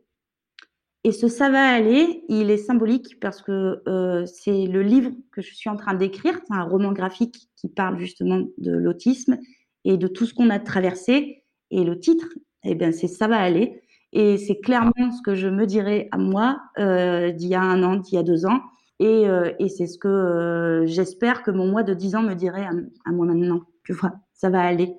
[1.05, 5.41] Et ce ça va aller, il est symbolique parce que euh, c'est le livre que
[5.41, 6.39] je suis en train d'écrire.
[6.47, 9.37] C'est un roman graphique qui parle justement de l'autisme
[9.85, 11.43] et de tout ce qu'on a traversé.
[11.71, 12.27] Et le titre,
[12.63, 13.81] eh bien, c'est ça va aller.
[14.13, 17.97] Et c'est clairement ce que je me dirais à moi d'il y a un an,
[17.97, 18.61] d'il y a deux ans.
[18.99, 22.33] Et, euh, et c'est ce que euh, j'espère que mon moi de 10 ans me
[22.33, 22.71] dirait à,
[23.05, 23.61] à, moi maintenant.
[23.83, 24.93] Tu vois, ça va aller.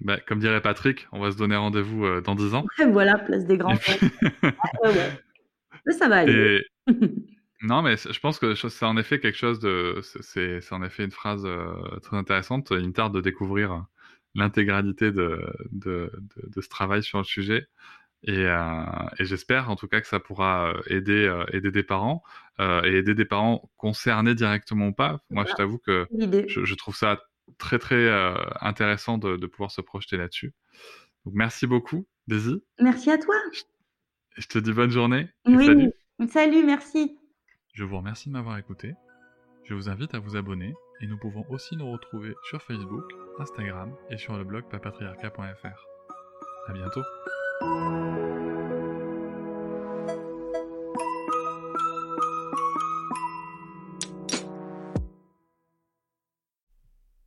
[0.00, 2.64] Bah, comme dirait Patrick, on va se donner rendez-vous euh, dans 10 ans.
[2.88, 3.76] voilà, place des grands.
[3.76, 3.92] Puis...
[4.42, 4.50] ouais,
[4.84, 5.10] ouais.
[5.86, 6.64] Mais ça va aller.
[6.88, 6.92] Et...
[7.62, 10.00] non, mais je pense que c'est en effet quelque chose de.
[10.02, 11.48] C'est en effet une phrase
[12.02, 12.70] très intéressante.
[12.70, 13.86] Il me tarde de découvrir
[14.34, 17.66] l'intégralité de, de, de, de, ce travail sur le sujet.
[18.24, 22.22] Et, et j'espère en tout cas que ça pourra aider, aider des parents
[22.84, 25.20] et aider des parents concernés directement ou pas.
[25.30, 26.06] Moi, je t'avoue que
[26.48, 27.20] je, je, trouve ça
[27.58, 28.08] très très
[28.60, 30.52] intéressant de, de, pouvoir se projeter là-dessus.
[31.24, 32.62] Donc merci beaucoup, Daisy.
[32.80, 33.34] Merci à toi.
[33.52, 33.62] Je,
[34.42, 35.28] je te dis bonne journée.
[35.46, 35.66] oui.
[35.66, 35.92] Salut.
[36.28, 37.16] Salut, merci.
[37.72, 38.94] Je vous remercie de m'avoir écouté.
[39.64, 43.04] Je vous invite à vous abonner et nous pouvons aussi nous retrouver sur Facebook,
[43.38, 45.86] Instagram et sur le blog papatriarca.fr.
[46.68, 47.02] À bientôt.